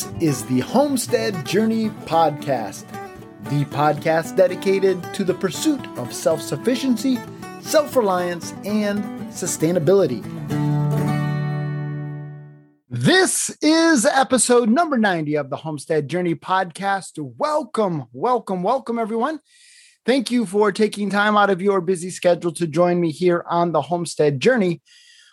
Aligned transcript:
This 0.00 0.22
is 0.22 0.46
the 0.46 0.60
Homestead 0.60 1.44
Journey 1.44 1.90
Podcast, 2.06 2.88
the 3.50 3.66
podcast 3.66 4.34
dedicated 4.34 5.02
to 5.12 5.24
the 5.24 5.34
pursuit 5.34 5.86
of 5.98 6.14
self 6.14 6.40
sufficiency, 6.40 7.18
self 7.60 7.94
reliance, 7.94 8.52
and 8.64 9.04
sustainability. 9.30 10.24
This 12.88 13.54
is 13.60 14.06
episode 14.06 14.70
number 14.70 14.96
90 14.96 15.34
of 15.34 15.50
the 15.50 15.56
Homestead 15.56 16.08
Journey 16.08 16.34
Podcast. 16.34 17.18
Welcome, 17.36 18.06
welcome, 18.14 18.62
welcome, 18.62 18.98
everyone. 18.98 19.38
Thank 20.06 20.30
you 20.30 20.46
for 20.46 20.72
taking 20.72 21.10
time 21.10 21.36
out 21.36 21.50
of 21.50 21.60
your 21.60 21.82
busy 21.82 22.08
schedule 22.08 22.52
to 22.52 22.66
join 22.66 22.98
me 22.98 23.10
here 23.10 23.44
on 23.50 23.72
the 23.72 23.82
Homestead 23.82 24.40
Journey. 24.40 24.80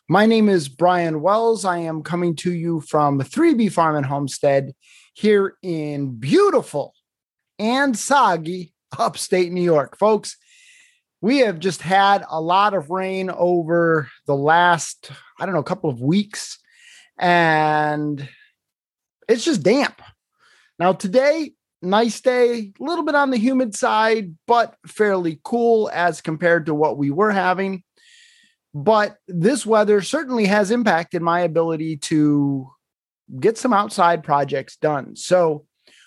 My 0.10 0.26
name 0.26 0.48
is 0.48 0.70
Brian 0.70 1.20
Wells. 1.20 1.66
I 1.66 1.80
am 1.80 2.02
coming 2.02 2.34
to 2.38 2.54
you 2.54 2.80
from 2.80 3.20
3B 3.20 3.74
Farm 3.74 3.98
and 3.98 4.06
Homestead 4.06 4.74
here 5.14 5.58
in 5.62 6.16
beautiful 6.16 6.94
and 7.60 7.98
soggy 7.98 8.74
upstate 8.98 9.52
New 9.52 9.62
York. 9.62 9.98
Folks, 9.98 10.38
we 11.20 11.40
have 11.40 11.60
just 11.60 11.82
had 11.82 12.24
a 12.30 12.40
lot 12.40 12.74
of 12.74 12.90
rain 12.90 13.30
over 13.30 14.08
the 14.28 14.36
last, 14.36 15.12
I 15.42 15.46
don't 15.46 15.54
know, 15.54 15.62
couple 15.62 15.90
of 15.90 16.00
weeks, 16.00 16.58
and 17.20 18.30
it's 19.28 19.44
just 19.44 19.62
damp. 19.62 20.02
Now, 20.80 20.94
today, 20.94 21.52
nice 21.82 22.22
day, 22.22 22.72
a 22.80 22.84
little 22.84 23.04
bit 23.04 23.16
on 23.16 23.30
the 23.30 23.38
humid 23.38 23.76
side, 23.76 24.36
but 24.48 24.78
fairly 24.86 25.42
cool 25.44 25.90
as 25.92 26.22
compared 26.22 26.68
to 26.68 26.74
what 26.74 26.98
we 26.98 27.12
were 27.12 27.32
having. 27.32 27.84
But 28.74 29.18
this 29.28 29.66
weather 29.66 30.02
certainly 30.02 30.46
has 30.46 30.72
impacted 30.72 31.22
my 31.22 31.42
ability 31.42 31.98
to 31.98 32.70
get 33.40 33.58
some 33.58 33.74
outside 33.74 34.24
projects 34.24 34.78
done. 34.78 35.16
So, 35.16 35.66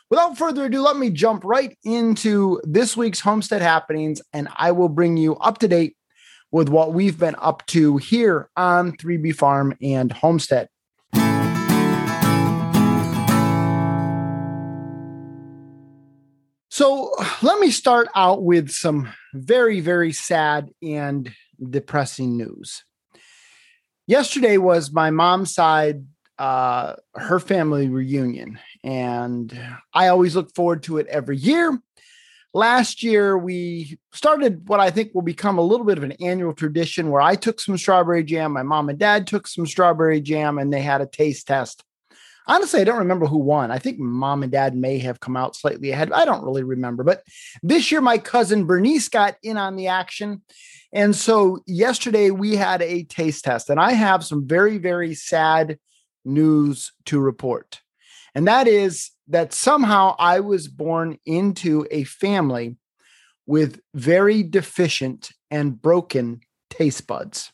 without 0.09 0.39
further 0.39 0.67
ado, 0.67 0.81
let 0.81 0.97
me 0.97 1.11
jump 1.11 1.45
right 1.45 1.77
into 1.85 2.61
this 2.65 2.97
week's 2.97 3.21
homestead 3.21 3.63
happenings 3.63 4.23
and 4.33 4.49
I 4.57 4.73
will 4.73 4.89
bring 4.89 5.17
you 5.17 5.37
up 5.37 5.59
to 5.59 5.69
date 5.69 5.97
with 6.53 6.69
what 6.69 6.93
we've 6.93 7.19
been 7.19 7.37
up 7.39 7.65
to 7.67 7.97
here 7.99 8.51
on 8.57 8.93
3B 8.97 9.35
Farm 9.35 9.77
and 9.81 10.11
Homestead. 10.13 10.69
So, 16.73 17.13
let 17.43 17.59
me 17.59 17.71
start 17.71 18.09
out 18.15 18.43
with 18.43 18.71
some 18.71 19.13
very, 19.35 19.81
very 19.81 20.13
sad 20.13 20.71
and 20.83 21.31
depressing 21.69 22.37
news. 22.37 22.85
Yesterday 24.07 24.57
was 24.57 24.93
my 24.93 25.11
mom's 25.11 25.55
side, 25.55 26.05
uh, 26.39 26.95
her 27.15 27.39
family 27.39 27.89
reunion, 27.89 28.59
and 28.83 29.57
I 29.93 30.09
always 30.09 30.35
look 30.35 30.55
forward 30.55 30.83
to 30.85 30.99
it 30.99 31.07
every 31.07 31.37
year. 31.37 31.79
Last 32.53 33.05
year, 33.05 33.39
we 33.39 33.99
started 34.13 34.69
what 34.69 34.81
I 34.81 34.91
think 34.91 35.15
will 35.15 35.23
become 35.23 35.59
a 35.59 35.63
little 35.63 35.87
bit 35.87 35.99
of 35.99 36.03
an 36.03 36.13
annual 36.13 36.53
tradition 36.53 37.11
where 37.11 37.23
I 37.23 37.37
took 37.37 37.61
some 37.61 37.79
strawberry 37.79 38.25
jam, 38.25 38.53
my 38.53 38.65
mom 38.65 38.89
and 38.89 38.99
dad 38.99 39.29
took 39.29 39.47
some 39.47 39.67
strawberry 39.67 40.21
jam, 40.21 40.59
and 40.59 40.73
they 40.73 40.81
had 40.81 41.01
a 41.01 41.07
taste 41.07 41.47
test. 41.47 41.85
Honestly, 42.47 42.81
I 42.81 42.85
don't 42.85 42.99
remember 42.99 43.27
who 43.27 43.39
won. 43.39 43.71
I 43.71 43.79
think 43.79 43.99
mom 43.99 44.43
and 44.43 44.51
dad 44.51 44.75
may 44.75 44.99
have 44.99 45.21
come 45.21 45.37
out 45.37 45.55
slightly 45.55 45.91
ahead. 45.91 46.11
I 46.13 46.25
don't 46.25 46.45
really 46.45 46.65
remember. 46.65 47.05
But 47.05 47.23
this 47.63 47.93
year, 47.93 48.01
my 48.01 48.19
cousin 48.19 48.67
Bernice 48.67 49.09
got 49.09 49.37
in 49.43 49.57
on 49.57 49.77
the 49.77 49.89
action 49.89 50.43
and 50.93 51.15
so 51.15 51.61
yesterday 51.67 52.31
we 52.31 52.57
had 52.57 52.83
a 52.83 53.05
taste 53.05 53.45
test, 53.45 53.71
and 53.71 53.79
I 53.79 53.93
have 53.93 54.25
some 54.25 54.47
very, 54.47 54.79
very 54.79 55.15
sad 55.15 55.79
news 56.25 56.93
to 57.07 57.21
report. 57.21 57.81
And 58.35 58.49
that 58.49 58.67
is 58.67 59.11
that 59.29 59.53
somehow 59.53 60.17
I 60.19 60.41
was 60.41 60.69
born 60.69 61.19
into 61.25 61.87
a 61.91 62.05
family 62.05 62.77
with 63.47 63.81
very 63.95 64.43
deficient 64.43 65.31
and 65.51 65.81
broken 65.81 66.41
taste 66.69 67.07
buds. 67.07 67.53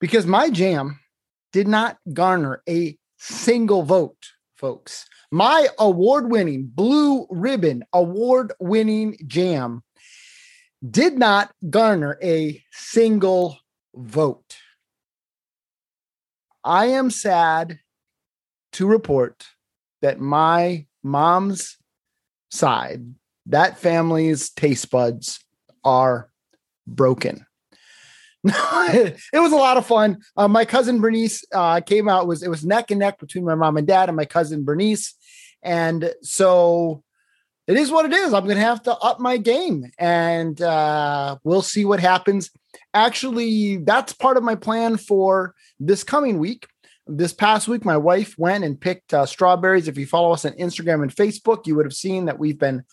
Because 0.00 0.26
my 0.26 0.50
jam 0.50 1.00
did 1.52 1.68
not 1.68 1.98
garner 2.12 2.62
a 2.68 2.98
single 3.26 3.82
vote, 3.82 4.32
folks. 4.56 5.06
My 5.30 5.68
award 5.78 6.30
winning, 6.30 6.70
blue 6.72 7.26
ribbon 7.30 7.84
award 7.92 8.52
winning 8.60 9.16
jam 9.26 9.82
did 10.88 11.18
not 11.18 11.50
garner 11.70 12.18
a 12.22 12.62
single 12.70 13.58
vote. 13.94 14.56
I 16.62 16.86
am 16.86 17.10
sad 17.10 17.78
to 18.72 18.86
report 18.86 19.46
that 20.02 20.20
my 20.20 20.86
mom's 21.02 21.78
side, 22.50 23.14
that 23.46 23.78
family's 23.78 24.50
taste 24.50 24.90
buds 24.90 25.40
are 25.82 26.30
broken. 26.86 27.46
It 28.44 29.40
was 29.40 29.52
a 29.52 29.56
lot 29.56 29.76
of 29.76 29.86
fun. 29.86 30.18
Uh, 30.36 30.48
my 30.48 30.64
cousin 30.64 31.00
Bernice 31.00 31.44
uh, 31.52 31.80
came 31.80 32.08
out 32.08 32.26
was 32.26 32.42
it 32.42 32.50
was 32.50 32.64
neck 32.64 32.90
and 32.90 33.00
neck 33.00 33.18
between 33.18 33.44
my 33.44 33.54
mom 33.54 33.76
and 33.76 33.86
dad 33.86 34.08
and 34.08 34.16
my 34.16 34.26
cousin 34.26 34.64
Bernice, 34.64 35.14
and 35.62 36.12
so 36.22 37.02
it 37.66 37.76
is 37.76 37.90
what 37.90 38.04
it 38.04 38.12
is. 38.12 38.34
I'm 38.34 38.44
going 38.44 38.56
to 38.56 38.62
have 38.62 38.82
to 38.82 38.96
up 38.96 39.20
my 39.20 39.38
game 39.38 39.90
and 39.98 40.60
uh, 40.60 41.36
we'll 41.44 41.62
see 41.62 41.84
what 41.84 42.00
happens. 42.00 42.50
Actually, 42.92 43.78
that's 43.78 44.12
part 44.12 44.36
of 44.36 44.42
my 44.42 44.54
plan 44.54 44.96
for 44.96 45.54
this 45.80 46.04
coming 46.04 46.38
week. 46.38 46.66
This 47.06 47.32
past 47.32 47.68
week, 47.68 47.84
my 47.84 47.96
wife 47.96 48.34
went 48.38 48.64
and 48.64 48.80
picked 48.80 49.14
uh, 49.14 49.26
strawberries. 49.26 49.88
If 49.88 49.98
you 49.98 50.06
follow 50.06 50.32
us 50.32 50.44
on 50.44 50.52
Instagram 50.52 51.02
and 51.02 51.14
Facebook, 51.14 51.66
you 51.66 51.74
would 51.76 51.86
have 51.86 51.94
seen 51.94 52.26
that 52.26 52.38
we've 52.38 52.58
been 52.58 52.84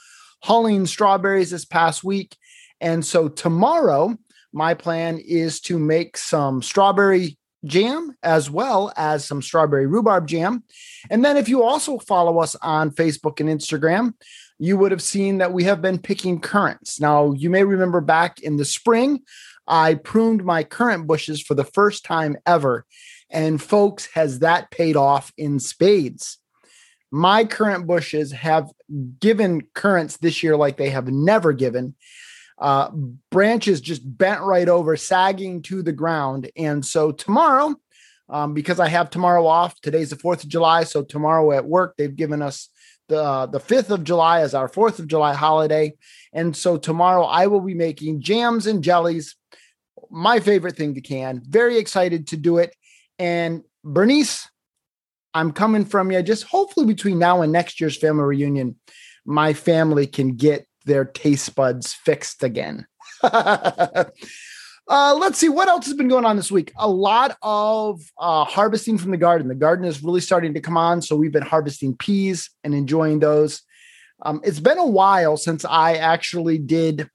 hauling 0.41 0.85
strawberries 0.85 1.51
this 1.51 1.65
past 1.65 2.03
week. 2.03 2.35
And 2.79 3.05
so 3.05 3.27
tomorrow, 3.29 4.17
my 4.53 4.73
plan 4.73 5.17
is 5.17 5.61
to 5.61 5.79
make 5.79 6.17
some 6.17 6.61
strawberry 6.61 7.37
jam 7.65 8.15
as 8.23 8.49
well 8.49 8.91
as 8.97 9.25
some 9.25 9.41
strawberry 9.41 9.85
rhubarb 9.85 10.27
jam. 10.27 10.63
And 11.09 11.23
then 11.23 11.37
if 11.37 11.47
you 11.47 11.63
also 11.63 11.99
follow 11.99 12.39
us 12.39 12.55
on 12.55 12.91
Facebook 12.91 13.39
and 13.39 13.49
Instagram, 13.49 14.13
you 14.57 14.77
would 14.77 14.91
have 14.91 15.01
seen 15.01 15.39
that 15.39 15.53
we 15.53 15.63
have 15.63 15.81
been 15.81 15.97
picking 15.97 16.39
currants. 16.39 16.99
Now, 16.99 17.31
you 17.33 17.49
may 17.49 17.63
remember 17.63 18.01
back 18.01 18.39
in 18.41 18.57
the 18.57 18.65
spring, 18.65 19.21
I 19.67 19.95
pruned 19.95 20.43
my 20.43 20.63
currant 20.63 21.07
bushes 21.07 21.41
for 21.41 21.55
the 21.55 21.63
first 21.63 22.03
time 22.03 22.37
ever. 22.45 22.85
And 23.29 23.61
folks, 23.61 24.07
has 24.13 24.39
that 24.39 24.69
paid 24.71 24.95
off 24.95 25.31
in 25.37 25.59
spades? 25.59 26.37
My 27.11 27.43
currant 27.45 27.87
bushes 27.87 28.31
have 28.31 28.69
given 29.19 29.61
currants 29.73 30.17
this 30.17 30.43
year 30.43 30.55
like 30.55 30.77
they 30.77 30.89
have 30.89 31.07
never 31.07 31.53
given. 31.53 31.95
Uh, 32.57 32.91
branches 33.31 33.81
just 33.81 34.01
bent 34.17 34.41
right 34.41 34.69
over, 34.69 34.95
sagging 34.95 35.61
to 35.63 35.81
the 35.81 35.91
ground. 35.91 36.49
And 36.55 36.85
so 36.85 37.11
tomorrow, 37.11 37.75
um, 38.29 38.53
because 38.53 38.79
I 38.79 38.87
have 38.87 39.09
tomorrow 39.09 39.45
off, 39.45 39.79
today's 39.81 40.11
the 40.11 40.15
4th 40.15 40.43
of 40.43 40.49
July. 40.49 40.83
So 40.83 41.03
tomorrow 41.03 41.51
at 41.51 41.65
work, 41.65 41.95
they've 41.97 42.15
given 42.15 42.41
us 42.41 42.69
the 43.11 43.45
the 43.45 43.59
5th 43.59 43.89
of 43.89 44.03
July 44.03 44.41
is 44.41 44.53
our 44.53 44.69
4th 44.69 44.99
of 44.99 45.07
July 45.07 45.33
holiday. 45.33 45.93
And 46.33 46.55
so 46.55 46.77
tomorrow 46.77 47.25
I 47.25 47.47
will 47.47 47.59
be 47.59 47.73
making 47.73 48.21
jams 48.21 48.67
and 48.67 48.83
jellies, 48.83 49.35
my 50.09 50.39
favorite 50.39 50.77
thing 50.77 50.95
to 50.95 51.01
can. 51.01 51.41
Very 51.45 51.77
excited 51.77 52.27
to 52.27 52.37
do 52.37 52.57
it. 52.57 52.73
And 53.19 53.63
Bernice, 53.83 54.47
I'm 55.33 55.51
coming 55.51 55.85
from 55.85 56.11
you. 56.11 56.23
Just 56.23 56.45
hopefully 56.45 56.85
between 56.85 57.19
now 57.19 57.41
and 57.41 57.51
next 57.51 57.81
year's 57.81 57.97
family 57.97 58.23
reunion, 58.23 58.79
my 59.25 59.53
family 59.53 60.07
can 60.07 60.35
get 60.35 60.65
their 60.85 61.05
taste 61.05 61.55
buds 61.55 61.93
fixed 61.93 62.43
again. 62.43 62.85
Uh, 64.87 65.15
let's 65.15 65.37
see 65.37 65.47
what 65.47 65.69
else 65.69 65.85
has 65.85 65.93
been 65.93 66.09
going 66.09 66.25
on 66.25 66.35
this 66.35 66.51
week. 66.51 66.73
A 66.77 66.89
lot 66.89 67.37
of 67.41 68.01
uh, 68.17 68.43
harvesting 68.43 68.97
from 68.97 69.11
the 69.11 69.17
garden. 69.17 69.47
The 69.47 69.55
garden 69.55 69.85
is 69.85 70.03
really 70.03 70.19
starting 70.19 70.53
to 70.55 70.59
come 70.59 70.75
on, 70.75 71.01
so 71.01 71.15
we've 71.15 71.31
been 71.31 71.43
harvesting 71.43 71.95
peas 71.95 72.49
and 72.63 72.73
enjoying 72.73 73.19
those. 73.19 73.61
Um, 74.21 74.41
it's 74.43 74.59
been 74.59 74.77
a 74.77 74.85
while 74.85 75.37
since 75.37 75.63
I 75.63 75.95
actually 75.95 76.57
did 76.57 77.09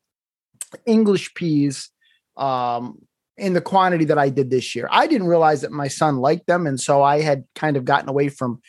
English 0.87 1.35
peas 1.35 1.91
um, 2.37 2.99
in 3.37 3.53
the 3.53 3.61
quantity 3.61 4.07
that 4.07 4.19
I 4.19 4.31
did 4.31 4.49
this 4.49 4.75
year. 4.75 4.89
I 4.91 5.07
didn't 5.07 5.27
realize 5.27 5.61
that 5.61 5.73
my 5.73 5.89
son 5.89 6.17
liked 6.17 6.47
them, 6.47 6.67
and 6.67 6.81
so 6.81 7.03
I 7.03 7.21
had 7.21 7.45
kind 7.55 7.77
of 7.77 7.85
gotten 7.85 8.09
away 8.09 8.31
from 8.31 8.61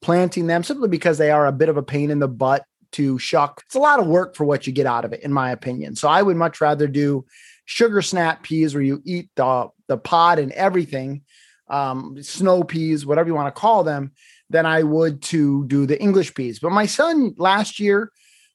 planting 0.00 0.46
them 0.46 0.62
simply 0.62 0.88
because 0.88 1.18
they 1.18 1.30
are 1.30 1.46
a 1.46 1.52
bit 1.52 1.68
of 1.68 1.76
a 1.76 1.82
pain 1.82 2.10
in 2.10 2.18
the 2.18 2.28
butt 2.28 2.64
to 2.94 3.18
shuck. 3.18 3.62
It's 3.66 3.74
a 3.74 3.80
lot 3.80 4.00
of 4.00 4.06
work 4.06 4.34
for 4.34 4.44
what 4.44 4.66
you 4.66 4.72
get 4.72 4.86
out 4.86 5.04
of 5.04 5.12
it, 5.12 5.22
in 5.22 5.32
my 5.32 5.50
opinion. 5.50 5.96
So 5.96 6.08
I 6.08 6.22
would 6.22 6.36
much 6.36 6.60
rather 6.60 6.88
do 6.88 7.24
sugar 7.64 8.02
snap 8.02 8.42
peas 8.42 8.74
where 8.74 8.82
you 8.82 9.00
eat 9.04 9.30
the, 9.36 9.68
the 9.88 9.96
pod 9.96 10.38
and 10.38 10.52
everything, 10.52 11.22
um, 11.68 12.22
snow 12.22 12.64
peas, 12.64 13.06
whatever 13.06 13.28
you 13.28 13.34
want 13.34 13.54
to 13.54 13.60
call 13.60 13.84
them, 13.84 14.12
than 14.50 14.66
I 14.66 14.82
would 14.82 15.22
to 15.22 15.66
do 15.66 15.86
the 15.86 16.00
English 16.00 16.34
peas. 16.34 16.58
But 16.58 16.72
my 16.72 16.86
son 16.86 17.34
last 17.38 17.80
year 17.80 18.10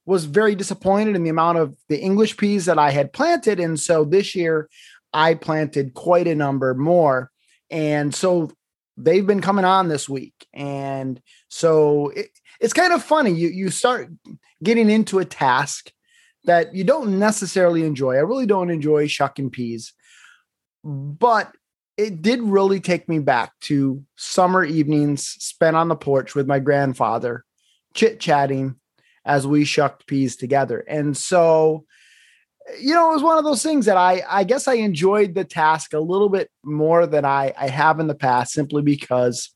was 0.06 0.26
very 0.26 0.56
disappointed 0.56 1.16
in 1.16 1.24
the 1.24 1.30
amount 1.30 1.58
of 1.58 1.76
the 1.88 2.00
English 2.00 2.38
peas 2.38 2.66
that 2.66 2.80
I 2.80 2.92
had 2.92 3.14
planted. 3.14 3.60
And 3.60 3.80
so 3.80 4.06
this 4.06 4.36
year 4.36 4.70
I 5.14 5.36
planted 5.36 5.94
quite 5.94 6.28
a 6.28 6.36
number 6.36 6.74
more. 6.74 7.32
And 7.70 8.14
so 8.14 8.52
they've 8.98 9.26
been 9.26 9.42
coming 9.42 9.66
on 9.66 9.88
this 9.88 10.10
week. 10.10 10.34
And 10.54 11.22
so 11.50 12.10
it, 12.10 12.30
it's 12.60 12.74
kind 12.74 12.94
of 12.94 13.04
funny. 13.04 13.32
You 13.32 13.50
you 13.50 13.70
start 13.70 14.10
getting 14.64 14.90
into 14.90 15.20
a 15.20 15.26
task 15.26 15.92
that 16.46 16.74
you 16.74 16.84
don't 16.84 17.20
necessarily 17.20 17.84
enjoy. 17.84 18.16
I 18.16 18.20
really 18.20 18.46
don't 18.46 18.70
enjoy 18.70 19.08
shucking 19.08 19.50
peas, 19.50 19.94
but 20.84 21.54
it 21.98 22.22
did 22.22 22.42
really 22.42 22.80
take 22.80 23.10
me 23.10 23.20
back 23.20 23.52
to 23.60 24.04
summer 24.16 24.64
evenings 24.64 25.28
spent 25.28 25.76
on 25.76 25.90
the 25.90 25.96
porch 25.98 26.34
with 26.34 26.48
my 26.48 26.60
grandfather, 26.60 27.44
chit 27.94 28.22
chatting 28.22 28.76
as 29.26 29.46
we 29.46 29.66
shucked 29.66 30.08
peas 30.08 30.38
together. 30.38 30.80
And 30.88 31.18
so, 31.18 31.86
you 32.80 32.94
know, 32.94 33.12
it 33.12 33.16
was 33.16 33.24
one 33.24 33.38
of 33.38 33.44
those 33.44 33.62
things 33.62 33.86
that 33.86 33.98
I, 33.98 34.24
I 34.30 34.46
guess 34.46 34.66
I 34.68 34.76
enjoyed 34.76 35.36
the 35.36 35.44
task 35.44 35.94
a 35.94 36.00
little 36.00 36.30
bit 36.30 36.50
more 36.64 37.06
than 37.06 37.26
I, 37.26 37.54
I 37.58 37.68
have 37.68 38.00
in 38.00 38.08
the 38.08 38.16
past, 38.16 38.54
simply 38.54 38.82
because 38.82 39.54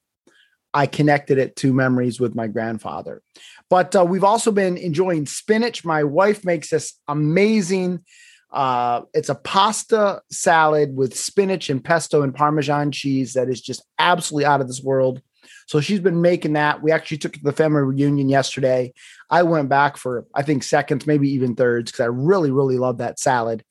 I 0.74 0.88
connected 0.88 1.38
it 1.38 1.56
to 1.58 1.74
memories 1.74 2.20
with 2.20 2.36
my 2.36 2.48
grandfather. 2.48 3.22
But 3.70 3.96
uh, 3.96 4.06
we've 4.06 4.24
also 4.24 4.52
been 4.52 4.78
enjoying 4.78 5.26
spinach. 5.26 5.86
My 5.86 6.04
wife 6.04 6.44
makes 6.44 6.70
this 6.70 7.00
amazing. 7.08 8.04
Uh, 8.52 9.02
it's 9.14 9.30
a 9.30 9.36
pasta 9.36 10.22
salad 10.32 10.96
with 10.96 11.16
spinach 11.16 11.70
and 11.70 11.84
pesto 11.84 12.22
and 12.22 12.36
Parmesan 12.36 12.92
cheese 12.92 13.34
that 13.34 13.50
is 13.50 13.62
just 13.62 13.84
absolutely 13.98 14.46
out 14.46 14.62
of 14.62 14.68
this 14.68 14.82
world. 14.82 15.22
So 15.68 15.82
she's 15.82 16.00
been 16.00 16.22
making 16.22 16.54
that. 16.54 16.82
We 16.82 16.92
actually 16.92 17.18
took 17.18 17.34
to 17.34 17.40
the 17.42 17.52
family 17.52 17.82
reunion 17.82 18.30
yesterday. 18.30 18.94
I 19.30 19.44
went 19.44 19.70
back 19.70 19.98
for, 19.98 20.26
I 20.36 20.44
think, 20.44 20.64
seconds, 20.64 21.08
maybe 21.08 21.30
even 21.30 21.56
thirds, 21.56 21.92
because 21.92 22.04
I 22.04 22.08
really, 22.08 22.52
really 22.52 22.78
love 22.78 23.00
that 23.00 23.20
salad. 23.20 23.64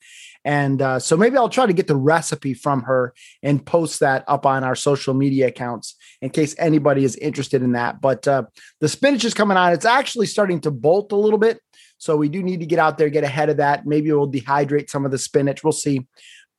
And 0.45 0.81
uh, 0.81 0.99
so 0.99 1.15
maybe 1.15 1.37
I'll 1.37 1.49
try 1.49 1.65
to 1.65 1.73
get 1.73 1.87
the 1.87 1.95
recipe 1.95 2.53
from 2.53 2.83
her 2.83 3.13
and 3.41 3.65
post 3.65 4.01
that 4.01 4.25
up 4.27 4.45
on 4.45 4.63
our 4.63 4.75
social 4.75 5.13
media 5.13 5.47
accounts 5.47 5.95
in 6.21 6.29
case 6.29 6.55
anybody 6.57 7.05
is 7.05 7.15
interested 7.15 7.63
in 7.63 7.73
that. 7.73 8.01
But 8.01 8.27
uh, 8.27 8.43
the 8.81 8.89
spinach 8.89 9.23
is 9.23 9.33
coming 9.33 9.57
on. 9.57 9.71
It's 9.73 9.85
actually 9.85 10.25
starting 10.25 10.59
to 10.61 10.71
bolt 10.71 11.11
a 11.11 11.17
little 11.17 11.39
bit. 11.39 11.59
So 11.97 12.17
we 12.17 12.27
do 12.27 12.43
need 12.43 12.59
to 12.59 12.65
get 12.65 12.79
out 12.79 12.97
there, 12.97 13.09
get 13.09 13.23
ahead 13.23 13.49
of 13.49 13.57
that. 13.57 13.85
Maybe 13.85 14.11
we'll 14.11 14.29
dehydrate 14.29 14.89
some 14.89 15.05
of 15.05 15.11
the 15.11 15.17
spinach. 15.17 15.63
We'll 15.63 15.71
see. 15.71 16.05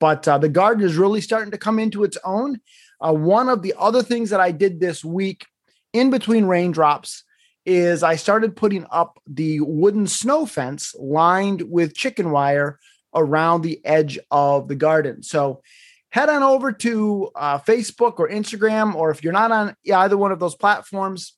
But 0.01 0.27
uh, 0.27 0.39
the 0.39 0.49
garden 0.49 0.85
is 0.85 0.97
really 0.97 1.21
starting 1.21 1.51
to 1.51 1.59
come 1.59 1.79
into 1.79 2.05
its 2.05 2.17
own. 2.25 2.61
Uh, 3.01 3.13
one 3.13 3.49
of 3.49 3.63
the 3.63 3.75
other 3.79 4.03
things 4.03 4.31
that 4.31 4.41
I 4.41 4.51
did 4.51 4.81
this 4.81 5.05
week 5.05 5.47
in 5.93 6.11
between 6.11 6.47
raindrops 6.47 7.25
is 7.67 8.03
I 8.03 8.17
started 8.17 8.57
putting 8.57 8.87
up 8.91 9.19
the 9.27 9.61
wooden 9.61 10.07
snow 10.07 10.47
fence 10.47 10.95
lined 10.99 11.63
with 11.63 11.95
chicken 11.95 12.31
wire 12.31 12.79
around 13.15 13.63
the 13.63 13.85
edge 13.85 14.19
of 14.31 14.69
the 14.69 14.75
garden. 14.75 15.23
So 15.23 15.63
head 16.11 16.29
on 16.29 16.43
over 16.43 16.73
to 16.73 17.31
uh, 17.35 17.59
Facebook 17.59 18.19
or 18.19 18.29
Instagram, 18.29 18.95
or 18.95 19.11
if 19.11 19.25
you're 19.25 19.33
not 19.33 19.53
on 19.53 19.75
either 19.87 20.17
one 20.17 20.33
of 20.33 20.41
those 20.41 20.55
platforms, 20.55 21.37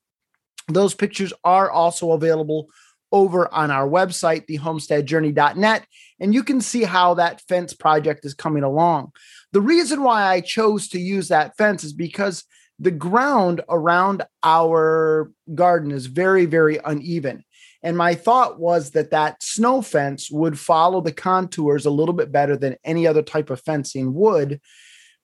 those 0.68 0.94
pictures 0.94 1.32
are 1.44 1.70
also 1.70 2.12
available 2.12 2.68
over 3.12 3.52
on 3.54 3.70
our 3.70 3.88
website, 3.88 4.46
thehomesteadjourney.net, 4.48 5.86
and 6.20 6.34
you 6.34 6.42
can 6.42 6.60
see 6.60 6.82
how 6.82 7.14
that 7.14 7.40
fence 7.42 7.72
project 7.72 8.24
is 8.24 8.34
coming 8.34 8.64
along. 8.64 9.12
The 9.52 9.60
reason 9.60 10.02
why 10.02 10.24
I 10.24 10.40
chose 10.40 10.88
to 10.88 11.00
use 11.00 11.28
that 11.28 11.56
fence 11.56 11.84
is 11.84 11.92
because 11.92 12.44
the 12.78 12.90
ground 12.90 13.62
around 13.68 14.22
our 14.42 15.30
garden 15.54 15.92
is 15.92 16.06
very, 16.06 16.44
very 16.44 16.78
uneven. 16.84 17.44
And 17.82 17.96
my 17.96 18.14
thought 18.14 18.58
was 18.58 18.90
that 18.92 19.10
that 19.10 19.42
snow 19.42 19.82
fence 19.82 20.30
would 20.30 20.58
follow 20.58 21.00
the 21.00 21.12
contours 21.12 21.86
a 21.86 21.90
little 21.90 22.14
bit 22.14 22.32
better 22.32 22.56
than 22.56 22.76
any 22.84 23.06
other 23.06 23.22
type 23.22 23.50
of 23.50 23.60
fencing 23.60 24.14
would 24.14 24.60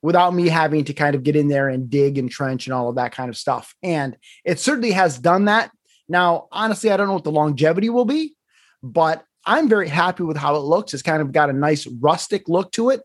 without 0.03 0.35
me 0.35 0.49
having 0.49 0.85
to 0.85 0.93
kind 0.93 1.15
of 1.15 1.23
get 1.23 1.37
in 1.37 1.49
there 1.49 1.69
and 1.69 1.89
dig 1.89 2.19
and 2.19 2.31
trench 2.31 2.67
and 2.67 2.75
all 2.75 2.89
of 2.89 2.97
that 2.97 3.13
kind 3.13 3.29
of 3.29 3.37
stuff. 3.37 3.75
And 3.83 4.17
it 4.45 4.59
certainly 4.59 4.93
has 4.93 5.19
done 5.19 5.47
that. 5.47 5.71
Now, 6.09 6.49
honestly, 6.51 6.91
I 6.91 6.97
don't 6.97 7.07
know 7.07 7.15
what 7.15 7.25
the 7.25 7.31
longevity 7.31 7.89
will 7.89 8.05
be, 8.05 8.35
but 8.83 9.25
I'm 9.47 9.69
very 9.69 9.89
happy 9.89 10.25
with 10.25 10.37
how 10.37 10.57
it 10.57 10.61
looks. 10.61 10.93
It's 10.93 11.03
kind 11.03 11.23
of 11.23 11.33
got 11.33 11.51
a 11.51 11.55
nice 11.55 11.87
rustic 11.87 12.49
look 12.49 12.73
to 12.73 12.91
it. 12.91 13.03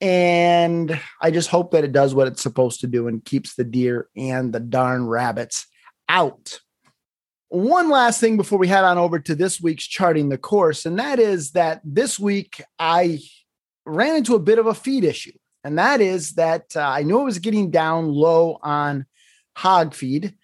And 0.00 1.00
I 1.22 1.30
just 1.30 1.48
hope 1.48 1.70
that 1.72 1.84
it 1.84 1.92
does 1.92 2.14
what 2.14 2.26
it's 2.26 2.42
supposed 2.42 2.80
to 2.80 2.86
do 2.86 3.08
and 3.08 3.24
keeps 3.24 3.54
the 3.54 3.64
deer 3.64 4.08
and 4.14 4.52
the 4.52 4.60
darn 4.60 5.06
rabbits 5.06 5.66
out. 6.08 6.60
One 7.48 7.90
last 7.90 8.20
thing 8.20 8.36
before 8.36 8.58
we 8.58 8.68
head 8.68 8.84
on 8.84 8.98
over 8.98 9.18
to 9.20 9.34
this 9.34 9.60
week's 9.60 9.86
charting 9.86 10.28
the 10.28 10.38
course, 10.38 10.84
and 10.84 10.98
that 10.98 11.18
is 11.18 11.52
that 11.52 11.80
this 11.84 12.18
week 12.18 12.62
I 12.78 13.20
ran 13.84 14.16
into 14.16 14.34
a 14.34 14.40
bit 14.40 14.58
of 14.58 14.66
a 14.66 14.74
feed 14.74 15.04
issue. 15.04 15.32
And 15.64 15.78
that 15.78 16.00
is 16.00 16.34
that 16.34 16.76
uh, 16.76 16.80
I 16.80 17.02
knew 17.02 17.20
it 17.20 17.24
was 17.24 17.40
getting 17.40 17.70
down 17.70 18.08
low 18.08 18.58
on 18.62 19.06
hog 19.56 19.94
feed. 19.94 20.34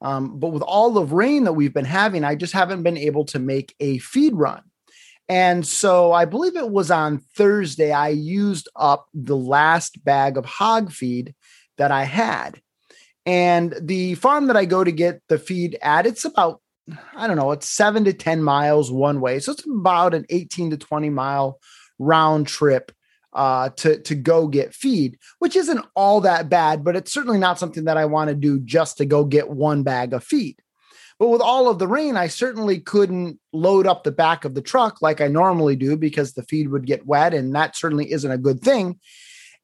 Um, 0.00 0.38
but 0.38 0.48
with 0.48 0.62
all 0.62 0.90
the 0.90 1.04
rain 1.04 1.44
that 1.44 1.52
we've 1.52 1.74
been 1.74 1.84
having, 1.84 2.24
I 2.24 2.34
just 2.34 2.54
haven't 2.54 2.82
been 2.82 2.96
able 2.96 3.26
to 3.26 3.38
make 3.38 3.74
a 3.80 3.98
feed 3.98 4.34
run. 4.34 4.62
And 5.28 5.66
so 5.66 6.12
I 6.12 6.24
believe 6.24 6.56
it 6.56 6.70
was 6.70 6.90
on 6.90 7.18
Thursday, 7.36 7.92
I 7.92 8.08
used 8.08 8.68
up 8.74 9.06
the 9.12 9.36
last 9.36 10.02
bag 10.02 10.38
of 10.38 10.46
hog 10.46 10.90
feed 10.92 11.34
that 11.76 11.90
I 11.90 12.04
had. 12.04 12.60
And 13.26 13.74
the 13.80 14.14
farm 14.14 14.46
that 14.46 14.56
I 14.56 14.64
go 14.64 14.82
to 14.82 14.92
get 14.92 15.22
the 15.28 15.38
feed 15.38 15.78
at, 15.82 16.06
it's 16.06 16.24
about, 16.24 16.60
I 17.14 17.26
don't 17.26 17.36
know, 17.36 17.52
it's 17.52 17.68
seven 17.68 18.04
to 18.04 18.12
10 18.12 18.42
miles 18.42 18.90
one 18.90 19.20
way. 19.20 19.38
So 19.40 19.52
it's 19.52 19.66
about 19.66 20.14
an 20.14 20.26
18 20.30 20.70
to 20.70 20.76
20 20.76 21.10
mile 21.10 21.60
round 21.98 22.46
trip 22.46 22.92
uh, 23.32 23.70
to, 23.76 24.00
to 24.02 24.14
go 24.14 24.48
get 24.48 24.74
feed, 24.74 25.18
which 25.38 25.54
isn't 25.54 25.84
all 25.94 26.20
that 26.22 26.48
bad, 26.48 26.82
but 26.82 26.96
it's 26.96 27.12
certainly 27.12 27.38
not 27.38 27.58
something 27.58 27.84
that 27.84 27.96
I 27.96 28.06
want 28.06 28.28
to 28.28 28.34
do 28.34 28.58
just 28.60 28.96
to 28.98 29.04
go 29.04 29.24
get 29.24 29.50
one 29.50 29.82
bag 29.82 30.12
of 30.12 30.24
feed. 30.24 30.56
But 31.18 31.28
with 31.28 31.42
all 31.42 31.68
of 31.68 31.78
the 31.78 31.86
rain, 31.86 32.16
I 32.16 32.28
certainly 32.28 32.80
couldn't 32.80 33.38
load 33.52 33.86
up 33.86 34.04
the 34.04 34.10
back 34.10 34.46
of 34.46 34.54
the 34.54 34.62
truck 34.62 35.02
like 35.02 35.20
I 35.20 35.28
normally 35.28 35.76
do 35.76 35.96
because 35.96 36.32
the 36.32 36.42
feed 36.44 36.70
would 36.70 36.86
get 36.86 37.06
wet, 37.06 37.34
and 37.34 37.54
that 37.54 37.76
certainly 37.76 38.10
isn't 38.10 38.30
a 38.30 38.38
good 38.38 38.62
thing. 38.62 38.98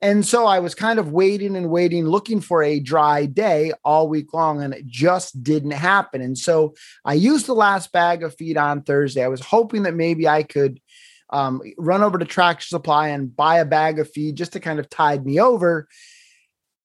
And 0.03 0.27
so 0.27 0.47
I 0.47 0.59
was 0.59 0.75
kind 0.75 0.99
of 0.99 1.13
waiting 1.13 1.57
and 1.57 1.71
waiting, 1.71 2.07
looking 2.07 2.41
for 2.41 2.63
a 2.63 2.81
dry 2.81 3.25
day 3.25 3.73
all 3.85 4.09
week 4.09 4.35
long, 4.35 4.63
and 4.63 4.75
it 4.75 4.87
just 4.87 5.43
didn't 5.43 5.71
happen. 5.71 6.21
And 6.21 6.37
so 6.37 6.75
I 7.05 7.15
used 7.15 7.47
the 7.47 7.55
last 7.55 7.93
bag 7.93 8.23
of 8.23 8.35
feed 8.37 8.59
on 8.59 8.83
Thursday. 8.83 9.25
I 9.25 9.29
was 9.29 9.41
hoping 9.41 9.85
that 9.85 9.95
maybe 9.95 10.29
I 10.29 10.43
could 10.43 10.81
um, 11.31 11.63
run 11.79 12.03
over 12.03 12.19
to 12.19 12.25
Tractor 12.25 12.67
Supply 12.67 13.09
and 13.09 13.35
buy 13.35 13.59
a 13.59 13.65
bag 13.65 13.99
of 13.99 14.11
feed 14.11 14.37
just 14.37 14.53
to 14.53 14.61
kind 14.61 14.79
of 14.79 14.91
tide 14.91 15.25
me 15.25 15.41
over 15.41 15.89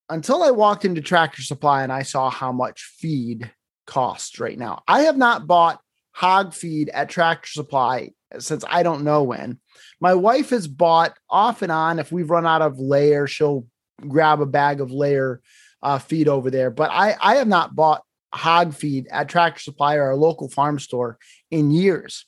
until 0.09 0.43
I 0.43 0.51
walked 0.51 0.85
into 0.85 1.01
Tractor 1.01 1.41
Supply 1.41 1.83
and 1.83 1.91
I 1.91 2.03
saw 2.03 2.29
how 2.29 2.51
much 2.51 2.93
feed 2.97 3.51
costs 3.86 4.39
right 4.39 4.57
now. 4.57 4.83
I 4.88 5.01
have 5.01 5.17
not 5.17 5.47
bought 5.47 5.79
hog 6.13 6.53
feed 6.53 6.89
at 6.89 7.09
Tractor 7.09 7.50
Supply 7.50 8.12
since 8.39 8.63
I 8.67 8.83
don't 8.83 9.03
know 9.03 9.23
when. 9.23 9.59
My 10.00 10.13
wife 10.13 10.50
has 10.50 10.67
bought 10.67 11.17
off 11.29 11.61
and 11.61 11.71
on. 11.71 12.00
If 12.00 12.11
we've 12.11 12.29
run 12.29 12.45
out 12.45 12.61
of 12.61 12.79
layer, 12.79 13.27
she'll 13.27 13.65
grab 14.07 14.41
a 14.41 14.45
bag 14.45 14.81
of 14.81 14.91
layer 14.91 15.41
uh, 15.83 16.00
feed 16.00 16.27
over 16.27 16.50
there. 16.50 16.71
But 16.71 16.91
I, 16.91 17.15
I 17.21 17.35
have 17.35 17.47
not 17.47 17.75
bought 17.75 18.03
hog 18.33 18.73
feed 18.73 19.07
at 19.11 19.29
Tractor 19.29 19.59
Supply 19.59 19.95
or 19.95 20.11
a 20.11 20.15
local 20.15 20.50
farm 20.50 20.79
store 20.79 21.17
in 21.50 21.71
years. 21.71 22.25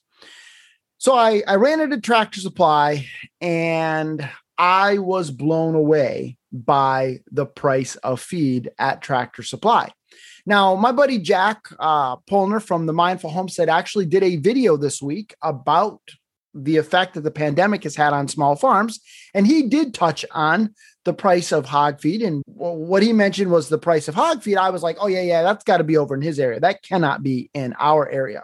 So 0.98 1.15
I, 1.15 1.43
I 1.48 1.55
ran 1.55 1.81
into 1.81 2.00
Tractor 2.00 2.39
Supply 2.39 3.07
and 3.41 4.29
I 4.57 5.00
was 5.00 5.31
blown 5.31 5.75
away 5.75 6.38
by 6.51 7.19
the 7.31 7.45
price 7.45 7.95
of 7.98 8.22
feed 8.22 8.69
at 8.77 9.01
Tractor 9.01 9.43
Supply. 9.43 9.91
Now, 10.45 10.75
my 10.75 10.91
buddy 10.91 11.19
Jack 11.19 11.67
uh, 11.79 12.17
Polner 12.17 12.62
from 12.62 12.85
the 12.85 12.93
Mindful 12.93 13.29
Homestead 13.29 13.69
actually 13.69 14.05
did 14.05 14.23
a 14.23 14.35
video 14.35 14.75
this 14.75 15.01
week 15.01 15.35
about 15.41 16.01
the 16.53 16.77
effect 16.77 17.13
that 17.13 17.21
the 17.21 17.31
pandemic 17.31 17.83
has 17.83 17.95
had 17.95 18.13
on 18.13 18.27
small 18.27 18.55
farms. 18.55 19.00
And 19.33 19.47
he 19.47 19.63
did 19.63 19.93
touch 19.93 20.25
on 20.31 20.75
the 21.05 21.13
price 21.13 21.51
of 21.51 21.65
hog 21.65 22.00
feed. 22.00 22.21
And 22.21 22.43
what 22.45 23.03
he 23.03 23.13
mentioned 23.13 23.51
was 23.51 23.69
the 23.69 23.77
price 23.77 24.07
of 24.07 24.15
hog 24.15 24.43
feed. 24.43 24.57
I 24.57 24.69
was 24.69 24.83
like, 24.83 24.97
oh, 25.00 25.07
yeah, 25.07 25.21
yeah, 25.21 25.43
that's 25.43 25.63
got 25.63 25.77
to 25.77 25.83
be 25.83 25.97
over 25.97 26.13
in 26.13 26.21
his 26.21 26.39
area. 26.39 26.59
That 26.59 26.83
cannot 26.83 27.23
be 27.23 27.50
in 27.53 27.73
our 27.79 28.07
area. 28.07 28.43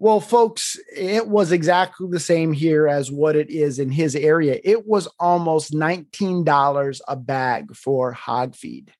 Well, 0.00 0.20
folks, 0.20 0.76
it 0.96 1.26
was 1.26 1.50
exactly 1.50 2.06
the 2.08 2.20
same 2.20 2.52
here 2.52 2.86
as 2.86 3.10
what 3.10 3.34
it 3.34 3.50
is 3.50 3.80
in 3.80 3.90
his 3.90 4.14
area. 4.14 4.60
It 4.62 4.86
was 4.86 5.08
almost 5.18 5.72
$19 5.72 7.00
a 7.08 7.16
bag 7.16 7.74
for 7.74 8.12
hog 8.12 8.54
feed. 8.54 8.92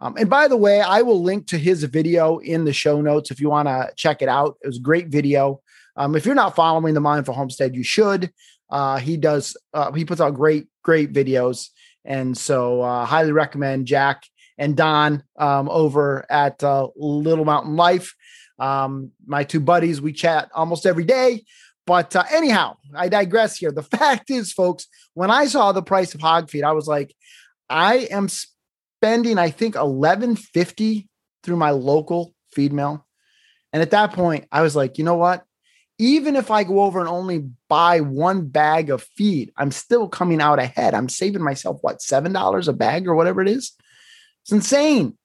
Um, 0.00 0.14
and 0.18 0.28
by 0.28 0.48
the 0.48 0.56
way, 0.56 0.80
I 0.80 1.02
will 1.02 1.22
link 1.22 1.46
to 1.48 1.58
his 1.58 1.82
video 1.84 2.38
in 2.38 2.64
the 2.64 2.72
show 2.72 3.00
notes 3.00 3.30
if 3.30 3.40
you 3.40 3.48
want 3.48 3.68
to 3.68 3.90
check 3.96 4.20
it 4.22 4.28
out. 4.28 4.56
It 4.62 4.66
was 4.66 4.76
a 4.76 4.82
great 4.82 5.08
video. 5.08 5.62
Um, 5.96 6.14
if 6.14 6.26
you're 6.26 6.34
not 6.34 6.54
following 6.54 6.94
the 6.94 7.00
Mindful 7.00 7.34
Homestead, 7.34 7.74
you 7.74 7.82
should. 7.82 8.30
Uh, 8.68 8.98
he 8.98 9.16
does. 9.16 9.56
Uh, 9.72 9.92
he 9.92 10.04
puts 10.04 10.20
out 10.20 10.34
great, 10.34 10.66
great 10.82 11.12
videos, 11.12 11.68
and 12.04 12.36
so 12.36 12.82
uh, 12.82 13.04
highly 13.06 13.32
recommend 13.32 13.86
Jack 13.86 14.24
and 14.58 14.76
Don 14.76 15.22
um, 15.38 15.68
over 15.68 16.26
at 16.30 16.62
uh, 16.62 16.88
Little 16.96 17.44
Mountain 17.44 17.76
Life. 17.76 18.14
Um, 18.58 19.12
my 19.26 19.44
two 19.44 19.60
buddies, 19.60 20.00
we 20.00 20.12
chat 20.12 20.50
almost 20.54 20.86
every 20.86 21.04
day. 21.04 21.44
But 21.86 22.16
uh, 22.16 22.24
anyhow, 22.32 22.76
I 22.94 23.08
digress 23.08 23.56
here. 23.56 23.70
The 23.70 23.82
fact 23.98 24.30
is, 24.30 24.52
folks, 24.52 24.88
when 25.14 25.30
I 25.30 25.46
saw 25.46 25.72
the 25.72 25.82
price 25.82 26.14
of 26.14 26.20
hog 26.20 26.50
feed, 26.50 26.64
I 26.64 26.72
was 26.72 26.88
like, 26.88 27.14
I 27.68 28.08
am 28.10 28.28
spending, 28.96 29.38
I 29.38 29.50
think, 29.50 29.74
1150 29.74 31.08
through 31.42 31.56
my 31.56 31.70
local 31.70 32.34
feed 32.52 32.72
mill. 32.72 33.06
And 33.72 33.82
at 33.82 33.90
that 33.90 34.12
point, 34.12 34.46
I 34.50 34.62
was 34.62 34.74
like, 34.74 34.98
you 34.98 35.04
know 35.04 35.16
what? 35.16 35.44
Even 35.98 36.36
if 36.36 36.50
I 36.50 36.64
go 36.64 36.82
over 36.82 37.00
and 37.00 37.08
only 37.08 37.48
buy 37.68 38.00
one 38.00 38.46
bag 38.48 38.90
of 38.90 39.02
feed, 39.16 39.52
I'm 39.56 39.70
still 39.70 40.08
coming 40.08 40.40
out 40.40 40.58
ahead. 40.58 40.94
I'm 40.94 41.08
saving 41.08 41.42
myself, 41.42 41.78
what, 41.82 41.98
$7 41.98 42.68
a 42.68 42.72
bag 42.72 43.06
or 43.06 43.14
whatever 43.14 43.40
it 43.40 43.48
is? 43.48 43.72
It's 44.42 44.52
insane. 44.52 45.16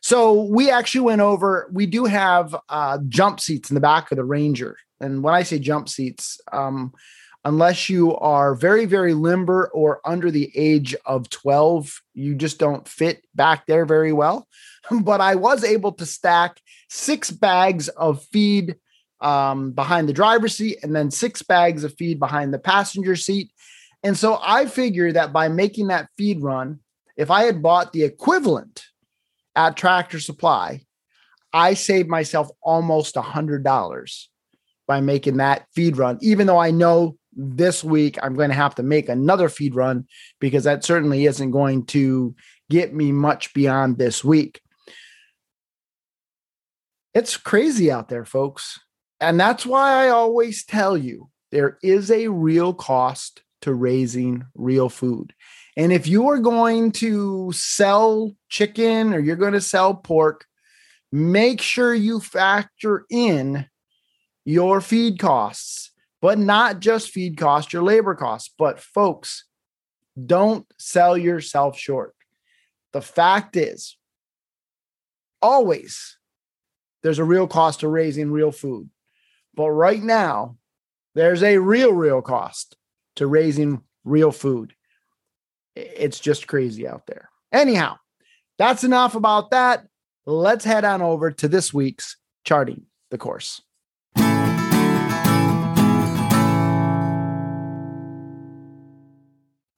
So 0.00 0.42
we 0.42 0.70
actually 0.70 1.02
went 1.02 1.20
over, 1.20 1.68
we 1.72 1.86
do 1.86 2.04
have 2.04 2.54
uh, 2.68 2.98
jump 3.08 3.40
seats 3.40 3.70
in 3.70 3.74
the 3.74 3.80
back 3.80 4.10
of 4.10 4.16
the 4.16 4.24
Ranger. 4.24 4.76
And 5.00 5.22
when 5.22 5.34
I 5.34 5.42
say 5.42 5.58
jump 5.58 5.88
seats, 5.88 6.40
um, 6.52 6.92
unless 7.44 7.88
you 7.88 8.16
are 8.16 8.54
very, 8.54 8.84
very 8.84 9.14
limber 9.14 9.70
or 9.72 10.00
under 10.04 10.30
the 10.30 10.50
age 10.54 10.94
of 11.06 11.30
12, 11.30 12.00
you 12.14 12.34
just 12.34 12.58
don't 12.58 12.86
fit 12.88 13.24
back 13.34 13.66
there 13.66 13.84
very 13.84 14.12
well. 14.12 14.46
But 15.02 15.20
I 15.20 15.34
was 15.34 15.64
able 15.64 15.92
to 15.92 16.06
stack 16.06 16.60
six 16.88 17.30
bags 17.30 17.88
of 17.88 18.22
feed 18.24 18.76
um, 19.20 19.72
behind 19.72 20.08
the 20.08 20.14
driver's 20.14 20.56
seat 20.56 20.78
and 20.82 20.96
then 20.96 21.10
six 21.10 21.42
bags 21.42 21.84
of 21.84 21.94
feed 21.94 22.18
behind 22.18 22.54
the 22.54 22.58
passenger 22.58 23.14
seat. 23.14 23.50
And 24.02 24.16
so 24.16 24.38
I 24.40 24.66
figure 24.66 25.12
that 25.12 25.32
by 25.32 25.48
making 25.48 25.88
that 25.88 26.08
feed 26.16 26.42
run, 26.42 26.80
if 27.16 27.30
I 27.30 27.42
had 27.42 27.62
bought 27.62 27.92
the 27.92 28.04
equivalent 28.04 28.84
at 29.56 29.76
Tractor 29.76 30.20
Supply, 30.20 30.82
I 31.52 31.74
saved 31.74 32.08
myself 32.08 32.48
almost 32.62 33.16
a 33.16 33.22
hundred 33.22 33.64
dollars 33.64 34.30
by 34.86 35.00
making 35.00 35.38
that 35.38 35.66
feed 35.74 35.96
run, 35.96 36.18
even 36.22 36.46
though 36.46 36.58
I 36.58 36.70
know 36.70 37.16
this 37.38 37.84
week 37.84 38.18
I'm 38.20 38.34
going 38.34 38.50
to 38.50 38.54
have 38.54 38.74
to 38.74 38.82
make 38.82 39.08
another 39.08 39.48
feed 39.48 39.74
run 39.74 40.06
because 40.40 40.64
that 40.64 40.84
certainly 40.84 41.24
isn't 41.24 41.52
going 41.52 41.86
to 41.86 42.34
get 42.68 42.92
me 42.92 43.12
much 43.12 43.54
beyond 43.54 43.96
this 43.96 44.24
week. 44.24 44.60
It's 47.14 47.36
crazy 47.36 47.90
out 47.90 48.08
there, 48.08 48.24
folks. 48.24 48.78
And 49.20 49.38
that's 49.38 49.64
why 49.64 50.04
I 50.04 50.08
always 50.08 50.64
tell 50.64 50.96
you 50.96 51.30
there 51.50 51.78
is 51.82 52.10
a 52.10 52.28
real 52.28 52.74
cost 52.74 53.42
to 53.62 53.72
raising 53.72 54.44
real 54.54 54.88
food. 54.88 55.32
And 55.76 55.92
if 55.92 56.06
you 56.06 56.28
are 56.28 56.38
going 56.38 56.92
to 56.92 57.52
sell 57.52 58.32
chicken 58.48 59.14
or 59.14 59.20
you're 59.20 59.36
going 59.36 59.52
to 59.52 59.60
sell 59.60 59.94
pork, 59.94 60.44
make 61.12 61.60
sure 61.60 61.94
you 61.94 62.20
factor 62.20 63.06
in 63.10 63.66
your 64.44 64.80
feed 64.80 65.18
costs 65.18 65.92
but 66.20 66.38
not 66.38 66.80
just 66.80 67.10
feed 67.10 67.36
costs, 67.36 67.72
your 67.72 67.82
labor 67.82 68.14
costs. 68.14 68.52
But 68.58 68.80
folks, 68.80 69.44
don't 70.26 70.66
sell 70.78 71.16
yourself 71.16 71.78
short. 71.78 72.14
The 72.92 73.02
fact 73.02 73.56
is, 73.56 73.96
always 75.40 76.18
there's 77.02 77.18
a 77.18 77.24
real 77.24 77.46
cost 77.46 77.80
to 77.80 77.88
raising 77.88 78.30
real 78.30 78.50
food. 78.50 78.90
But 79.54 79.70
right 79.70 80.02
now, 80.02 80.56
there's 81.14 81.42
a 81.42 81.58
real, 81.58 81.92
real 81.92 82.22
cost 82.22 82.76
to 83.16 83.26
raising 83.26 83.82
real 84.04 84.32
food. 84.32 84.74
It's 85.74 86.20
just 86.20 86.46
crazy 86.46 86.86
out 86.86 87.06
there. 87.06 87.30
Anyhow, 87.52 87.98
that's 88.56 88.84
enough 88.84 89.14
about 89.14 89.50
that. 89.50 89.86
Let's 90.26 90.64
head 90.64 90.84
on 90.84 91.02
over 91.02 91.30
to 91.30 91.48
this 91.48 91.72
week's 91.72 92.16
charting 92.44 92.86
the 93.10 93.18
course. 93.18 93.62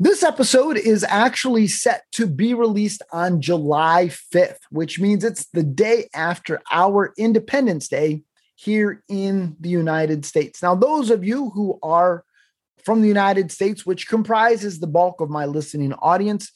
This 0.03 0.23
episode 0.23 0.79
is 0.79 1.05
actually 1.05 1.67
set 1.67 2.05
to 2.13 2.27
be 2.27 2.55
released 2.55 3.03
on 3.13 3.43
July 3.43 4.07
5th, 4.33 4.61
which 4.71 4.99
means 4.99 5.25
it's 5.25 5.49
the 5.53 5.63
day 5.63 6.09
after 6.15 6.63
our 6.73 7.13
Independence 7.19 7.87
Day 7.87 8.23
here 8.55 9.05
in 9.11 9.57
the 9.61 9.69
United 9.69 10.25
States. 10.25 10.63
Now, 10.63 10.75
those 10.75 11.11
of 11.11 11.23
you 11.23 11.51
who 11.51 11.79
are 11.83 12.25
from 12.83 13.03
the 13.03 13.09
United 13.09 13.53
States, 13.53 13.85
which 13.85 14.09
comprises 14.09 14.81
the 14.81 14.87
bulk 14.87 15.21
of 15.21 15.29
my 15.29 15.45
listening 15.45 15.93
audience, 15.93 16.51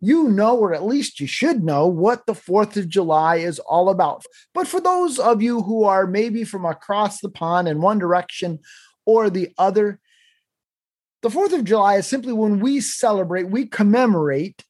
you 0.00 0.28
know, 0.28 0.58
or 0.58 0.74
at 0.74 0.84
least 0.84 1.20
you 1.20 1.28
should 1.28 1.62
know, 1.62 1.86
what 1.86 2.26
the 2.26 2.34
4th 2.34 2.76
of 2.76 2.88
July 2.88 3.36
is 3.36 3.60
all 3.60 3.90
about. 3.90 4.24
But 4.52 4.66
for 4.66 4.80
those 4.80 5.20
of 5.20 5.40
you 5.40 5.62
who 5.62 5.84
are 5.84 6.08
maybe 6.08 6.42
from 6.42 6.64
across 6.64 7.20
the 7.20 7.30
pond 7.30 7.68
in 7.68 7.80
one 7.80 8.00
direction 8.00 8.58
or 9.06 9.30
the 9.30 9.50
other, 9.56 10.00
the 11.22 11.28
4th 11.28 11.52
of 11.52 11.64
July 11.64 11.96
is 11.96 12.06
simply 12.06 12.32
when 12.32 12.60
we 12.60 12.80
celebrate, 12.80 13.50
we 13.50 13.66
commemorate 13.66 14.64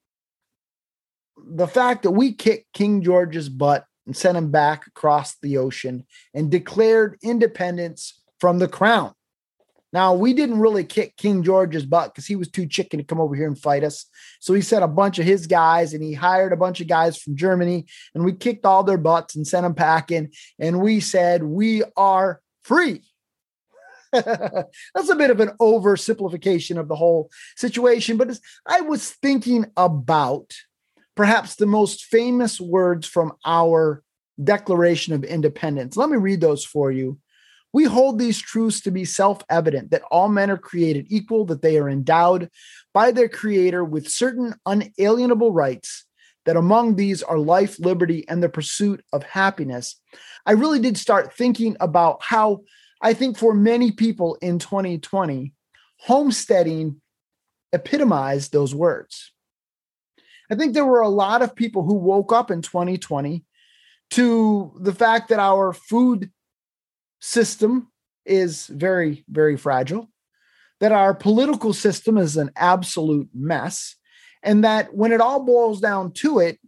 the 1.36 1.68
fact 1.68 2.02
that 2.02 2.10
we 2.10 2.32
kicked 2.32 2.72
King 2.72 3.02
George's 3.02 3.48
butt 3.48 3.84
and 4.06 4.16
sent 4.16 4.38
him 4.38 4.50
back 4.50 4.86
across 4.86 5.36
the 5.42 5.58
ocean 5.58 6.06
and 6.34 6.50
declared 6.50 7.18
independence 7.22 8.22
from 8.40 8.58
the 8.58 8.68
crown. 8.68 9.12
Now, 9.92 10.12
we 10.12 10.34
didn't 10.34 10.58
really 10.58 10.84
kick 10.84 11.16
King 11.16 11.42
George's 11.42 11.86
butt 11.86 12.12
because 12.12 12.26
he 12.26 12.36
was 12.36 12.50
too 12.50 12.66
chicken 12.66 12.98
to 12.98 13.04
come 13.04 13.20
over 13.20 13.34
here 13.34 13.46
and 13.46 13.58
fight 13.58 13.84
us. 13.84 14.04
So 14.38 14.52
he 14.52 14.60
sent 14.60 14.84
a 14.84 14.88
bunch 14.88 15.18
of 15.18 15.24
his 15.24 15.46
guys 15.46 15.94
and 15.94 16.02
he 16.02 16.12
hired 16.12 16.52
a 16.52 16.58
bunch 16.58 16.80
of 16.80 16.88
guys 16.88 17.16
from 17.16 17.36
Germany 17.36 17.86
and 18.14 18.24
we 18.24 18.34
kicked 18.34 18.66
all 18.66 18.84
their 18.84 18.98
butts 18.98 19.34
and 19.34 19.46
sent 19.46 19.62
them 19.64 19.74
packing. 19.74 20.30
And 20.58 20.82
we 20.82 21.00
said, 21.00 21.42
We 21.42 21.84
are 21.96 22.42
free. 22.62 23.02
That's 24.12 25.10
a 25.10 25.16
bit 25.16 25.30
of 25.30 25.40
an 25.40 25.50
oversimplification 25.60 26.78
of 26.78 26.88
the 26.88 26.96
whole 26.96 27.30
situation. 27.56 28.16
But 28.16 28.38
I 28.66 28.80
was 28.80 29.10
thinking 29.10 29.66
about 29.76 30.54
perhaps 31.14 31.56
the 31.56 31.66
most 31.66 32.04
famous 32.04 32.60
words 32.60 33.06
from 33.06 33.32
our 33.44 34.02
Declaration 34.42 35.14
of 35.14 35.24
Independence. 35.24 35.96
Let 35.96 36.10
me 36.10 36.16
read 36.16 36.40
those 36.40 36.64
for 36.64 36.92
you. 36.92 37.18
We 37.72 37.84
hold 37.84 38.18
these 38.18 38.38
truths 38.38 38.80
to 38.82 38.90
be 38.90 39.04
self 39.04 39.42
evident 39.50 39.90
that 39.90 40.02
all 40.10 40.28
men 40.28 40.50
are 40.50 40.56
created 40.56 41.06
equal, 41.10 41.44
that 41.46 41.60
they 41.60 41.78
are 41.78 41.88
endowed 41.88 42.48
by 42.94 43.10
their 43.10 43.28
Creator 43.28 43.84
with 43.84 44.08
certain 44.08 44.54
unalienable 44.64 45.52
rights, 45.52 46.06
that 46.46 46.56
among 46.56 46.96
these 46.96 47.22
are 47.22 47.38
life, 47.38 47.78
liberty, 47.78 48.26
and 48.28 48.42
the 48.42 48.48
pursuit 48.48 49.04
of 49.12 49.22
happiness. 49.22 50.00
I 50.46 50.52
really 50.52 50.78
did 50.78 50.96
start 50.96 51.34
thinking 51.34 51.76
about 51.78 52.22
how 52.22 52.62
I 53.00 53.14
think 53.14 53.38
for 53.38 53.54
many 53.54 53.92
people 53.92 54.36
in 54.40 54.58
2020, 54.58 55.52
homesteading 56.00 57.00
epitomized 57.72 58.52
those 58.52 58.74
words. 58.74 59.32
I 60.50 60.54
think 60.54 60.72
there 60.72 60.84
were 60.84 61.00
a 61.00 61.08
lot 61.08 61.42
of 61.42 61.54
people 61.54 61.84
who 61.84 61.94
woke 61.94 62.32
up 62.32 62.50
in 62.50 62.62
2020 62.62 63.44
to 64.12 64.72
the 64.80 64.94
fact 64.94 65.28
that 65.28 65.38
our 65.38 65.72
food 65.72 66.30
system 67.20 67.88
is 68.24 68.66
very, 68.66 69.24
very 69.28 69.56
fragile, 69.56 70.08
that 70.80 70.92
our 70.92 71.14
political 71.14 71.72
system 71.72 72.16
is 72.16 72.36
an 72.36 72.50
absolute 72.56 73.28
mess, 73.34 73.96
and 74.42 74.64
that 74.64 74.94
when 74.94 75.12
it 75.12 75.20
all 75.20 75.44
boils 75.44 75.80
down 75.80 76.12
to 76.12 76.38
it, 76.38 76.58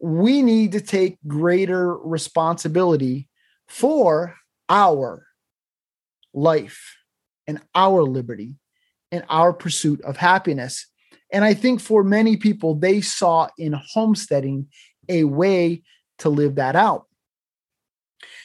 we 0.00 0.42
need 0.42 0.72
to 0.72 0.80
take 0.80 1.18
greater 1.26 1.96
responsibility 1.98 3.28
for 3.68 4.36
our 4.68 5.25
life 6.36 6.96
and 7.48 7.60
our 7.74 8.04
liberty 8.04 8.54
and 9.10 9.24
our 9.28 9.52
pursuit 9.52 10.00
of 10.02 10.16
happiness. 10.16 10.86
And 11.32 11.44
I 11.44 11.54
think 11.54 11.80
for 11.80 12.04
many 12.04 12.36
people, 12.36 12.76
they 12.76 13.00
saw 13.00 13.48
in 13.58 13.72
homesteading 13.72 14.68
a 15.08 15.24
way 15.24 15.82
to 16.18 16.28
live 16.28 16.56
that 16.56 16.76
out. 16.76 17.06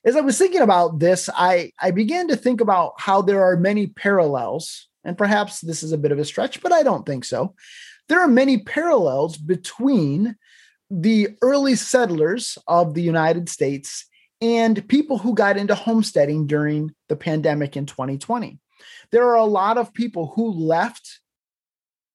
As 0.04 0.16
I 0.16 0.22
was 0.22 0.38
thinking 0.38 0.62
about 0.62 1.00
this, 1.00 1.30
I, 1.36 1.72
I 1.80 1.92
began 1.92 2.28
to 2.30 2.36
think 2.36 2.60
about 2.60 2.94
how 2.98 3.22
there 3.22 3.44
are 3.44 3.56
many 3.56 3.88
parallels, 3.88 4.88
and 5.04 5.18
perhaps 5.18 5.62
this 5.62 5.84
is 5.84 5.92
a 5.92 5.98
bit 5.98 6.12
of 6.12 6.20
a 6.20 6.26
stretch, 6.26 6.62
but 6.62 6.72
I 6.72 6.82
don't 6.82 7.06
think 7.06 7.24
so. 7.24 7.56
There 8.10 8.20
are 8.20 8.28
many 8.28 8.60
parallels 8.60 9.38
between 9.38 10.36
the 10.90 11.30
early 11.42 11.76
settlers 11.76 12.58
of 12.68 12.94
the 12.94 13.02
United 13.02 13.48
States 13.48 14.06
and 14.42 14.88
people 14.88 15.20
who 15.20 15.36
got 15.36 15.56
into 15.56 15.76
homesteading 15.76 16.48
during 16.48 16.94
the 17.10 17.16
pandemic 17.16 17.78
in 17.78 17.86
2020. 17.86 18.60
There 19.12 19.30
are 19.30 19.38
a 19.38 19.46
lot 19.46 19.78
of 19.78 19.94
people 19.94 20.34
who 20.36 20.52
left 20.52 21.20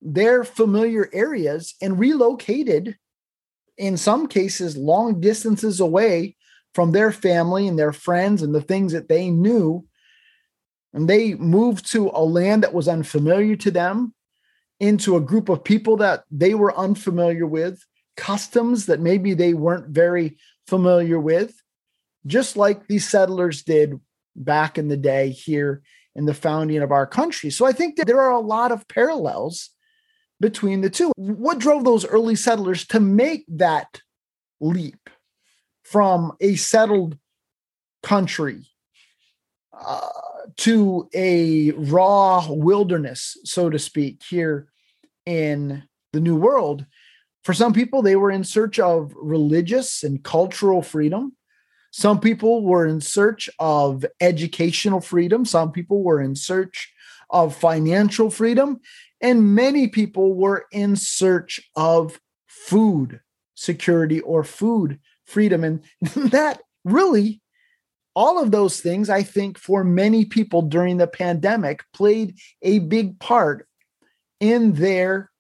their 0.03 0.43
familiar 0.43 1.09
areas 1.13 1.75
and 1.81 1.99
relocated, 1.99 2.97
in 3.79 3.97
some 3.97 4.27
cases, 4.27 4.77
long 4.77 5.21
distances 5.21 5.79
away 5.79 6.37
from 6.75 6.93
their 6.93 7.13
family 7.13 7.69
and 7.69 7.79
their 7.79 7.93
friends 7.93 8.43
and 8.43 8.55
the 8.55 8.61
things 8.61 8.93
that 8.93 9.09
they 9.09 9.31
knew. 9.31 9.87
And 10.93 11.09
they 11.09 11.35
moved 11.35 11.91
to 11.93 12.11
a 12.13 12.25
land 12.25 12.63
that 12.63 12.75
was 12.75 12.89
unfamiliar 12.89 13.57
to 13.57 13.71
them, 13.71 14.15
into 14.81 15.17
a 15.17 15.21
group 15.21 15.49
of 15.49 15.65
people 15.65 15.97
that 15.99 16.25
they 16.31 16.55
were 16.55 16.77
unfamiliar 16.77 17.47
with, 17.47 17.83
customs 18.17 18.87
that 18.87 19.01
maybe 19.01 19.35
they 19.35 19.55
weren't 19.55 19.89
very 19.89 20.37
familiar 20.67 21.21
with 21.21 21.55
just 22.27 22.57
like 22.57 22.87
these 22.87 23.09
settlers 23.09 23.63
did 23.63 24.01
back 24.35 24.79
in 24.79 24.89
the 24.89 24.97
day 24.97 25.31
here 25.31 25.83
in 26.15 26.27
the 26.27 26.35
founding 26.35 26.83
of 26.83 26.93
our 26.93 27.07
country. 27.07 27.51
So 27.51 27.67
I 27.67 27.73
think 27.73 27.97
that 27.97 28.07
there 28.07 28.21
are 28.21 28.33
a 28.33 28.41
lot 28.41 28.73
of 28.73 28.89
parallels 28.89 29.71
between 30.41 30.81
the 30.81 30.91
two. 30.91 31.13
What 31.17 31.59
drove 31.59 31.85
those 31.85 32.05
early 32.07 32.37
settlers 32.37 32.87
to 32.89 33.01
make 33.01 33.45
that 33.49 34.01
leap 34.61 35.11
from 35.85 36.33
a 36.41 36.57
settled 36.57 37.19
country 38.03 38.67
uh, 39.79 40.09
to 40.59 41.09
a 41.15 41.73
raw 41.73 42.47
wilderness, 42.49 43.37
so 43.45 43.71
to 43.71 43.79
speak, 43.79 44.23
here 44.29 44.69
in 45.27 45.83
the 46.13 46.21
New 46.21 46.37
World? 46.37 46.87
For 47.45 47.55
some 47.55 47.73
people, 47.73 48.03
they 48.03 48.17
were 48.17 48.31
in 48.31 48.43
search 48.43 48.79
of 48.79 49.13
religious 49.15 50.03
and 50.03 50.23
cultural 50.23 50.83
freedom. 50.83 51.37
Some 51.93 52.21
people 52.21 52.63
were 52.63 52.87
in 52.87 53.01
search 53.01 53.49
of 53.59 54.05
educational 54.21 55.01
freedom. 55.01 55.45
Some 55.45 55.73
people 55.73 56.03
were 56.03 56.21
in 56.21 56.35
search 56.35 56.93
of 57.31 57.57
financial 57.57 58.31
freedom. 58.31 58.81
And 59.21 59.55
many 59.55 59.89
people 59.89 60.35
were 60.35 60.67
in 60.73 60.97
search 60.97 61.61
of 61.75 62.21
food 62.47 63.21
security 63.55 64.21
or 64.21 64.45
food 64.45 65.01
freedom. 65.25 65.65
And 65.65 65.83
that 66.17 66.61
really, 66.85 67.41
all 68.15 68.43
of 68.43 68.51
those 68.51 68.81
things, 68.81 69.11
I 69.11 69.23
think, 69.23 69.59
for 69.59 69.85
many 69.85 70.25
people 70.25 70.63
during 70.63 70.97
the 70.97 71.07
pandemic 71.07 71.83
played 71.93 72.39
a 72.63 72.79
big 72.79 73.19
part 73.19 73.67
in 74.41 74.73
their 74.73 75.31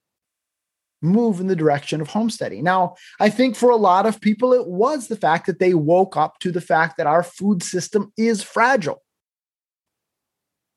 move 1.06 1.40
in 1.40 1.46
the 1.46 1.56
direction 1.56 2.00
of 2.00 2.08
homesteading. 2.08 2.64
Now, 2.64 2.96
I 3.20 3.30
think 3.30 3.56
for 3.56 3.70
a 3.70 3.76
lot 3.76 4.06
of 4.06 4.20
people, 4.20 4.52
it 4.52 4.66
was 4.66 5.08
the 5.08 5.16
fact 5.16 5.46
that 5.46 5.58
they 5.58 5.74
woke 5.74 6.16
up 6.16 6.38
to 6.40 6.52
the 6.52 6.60
fact 6.60 6.96
that 6.96 7.06
our 7.06 7.22
food 7.22 7.62
system 7.62 8.12
is 8.16 8.42
fragile. 8.42 9.02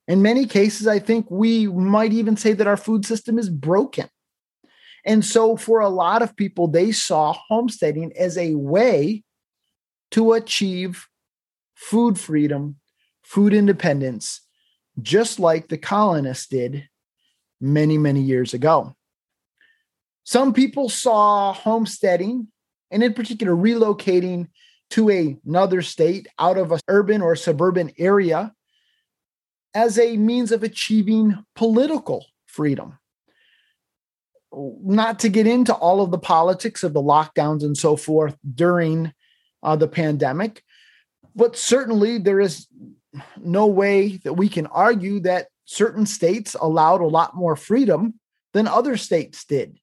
In 0.08 0.22
many 0.22 0.46
cases, 0.46 0.88
I 0.88 1.00
think 1.00 1.30
we 1.30 1.68
might 1.68 2.14
even 2.14 2.36
say 2.36 2.54
that 2.54 2.68
our 2.68 2.78
food 2.78 3.06
system 3.06 3.38
is 3.38 3.50
broken. 3.50 4.10
And 5.06 5.24
so, 5.24 5.56
for 5.56 5.80
a 5.80 5.90
lot 5.90 6.22
of 6.22 6.36
people, 6.36 6.68
they 6.68 6.92
saw 6.92 7.34
homesteading 7.48 8.14
as 8.18 8.38
a 8.38 8.56
way 8.56 9.24
to 10.12 10.34
achieve 10.34 11.08
food 11.76 12.20
freedom, 12.20 12.78
food 13.24 13.54
independence, 13.54 14.42
just 15.02 15.40
like 15.40 15.68
the 15.68 15.78
colonists 15.78 16.48
did 16.48 16.90
many, 17.62 17.98
many 17.98 18.22
years 18.22 18.54
ago. 18.54 18.96
Some 20.24 20.54
people 20.54 20.90
saw 20.90 21.54
homesteading, 21.54 22.48
and 22.92 23.04
in 23.04 23.14
particular, 23.14 23.54
relocating 23.54 24.48
to 24.92 25.10
a, 25.10 25.38
another 25.46 25.82
state 25.82 26.28
out 26.38 26.58
of 26.58 26.72
an 26.72 26.80
urban 26.88 27.22
or 27.22 27.36
suburban 27.36 27.92
area 27.98 28.54
as 29.74 30.00
a 30.00 30.18
means 30.18 30.52
of 30.52 30.64
achieving 30.64 31.44
political 31.56 32.26
freedom. 32.48 32.98
Not 34.52 35.20
to 35.20 35.30
get 35.30 35.46
into 35.46 35.74
all 35.74 36.02
of 36.02 36.10
the 36.10 36.18
politics 36.18 36.84
of 36.84 36.94
the 36.94 37.02
lockdowns 37.02 37.64
and 37.64 37.78
so 37.78 37.96
forth 37.96 38.36
during 38.56 39.14
uh, 39.62 39.76
the 39.76 39.88
pandemic, 39.88 40.64
but 41.36 41.56
certainly 41.56 42.18
there 42.18 42.40
is 42.40 42.68
no 43.38 43.68
way 43.68 44.18
that 44.24 44.34
we 44.34 44.50
can 44.50 44.66
argue 44.68 45.20
that 45.22 45.48
certain 45.66 46.06
states 46.06 46.56
allowed 46.60 47.02
a 47.02 47.08
lot 47.08 47.36
more 47.36 47.56
freedom 47.56 48.16
than 48.54 48.68
other 48.68 48.98
states 48.98 49.46
did. 49.46 49.80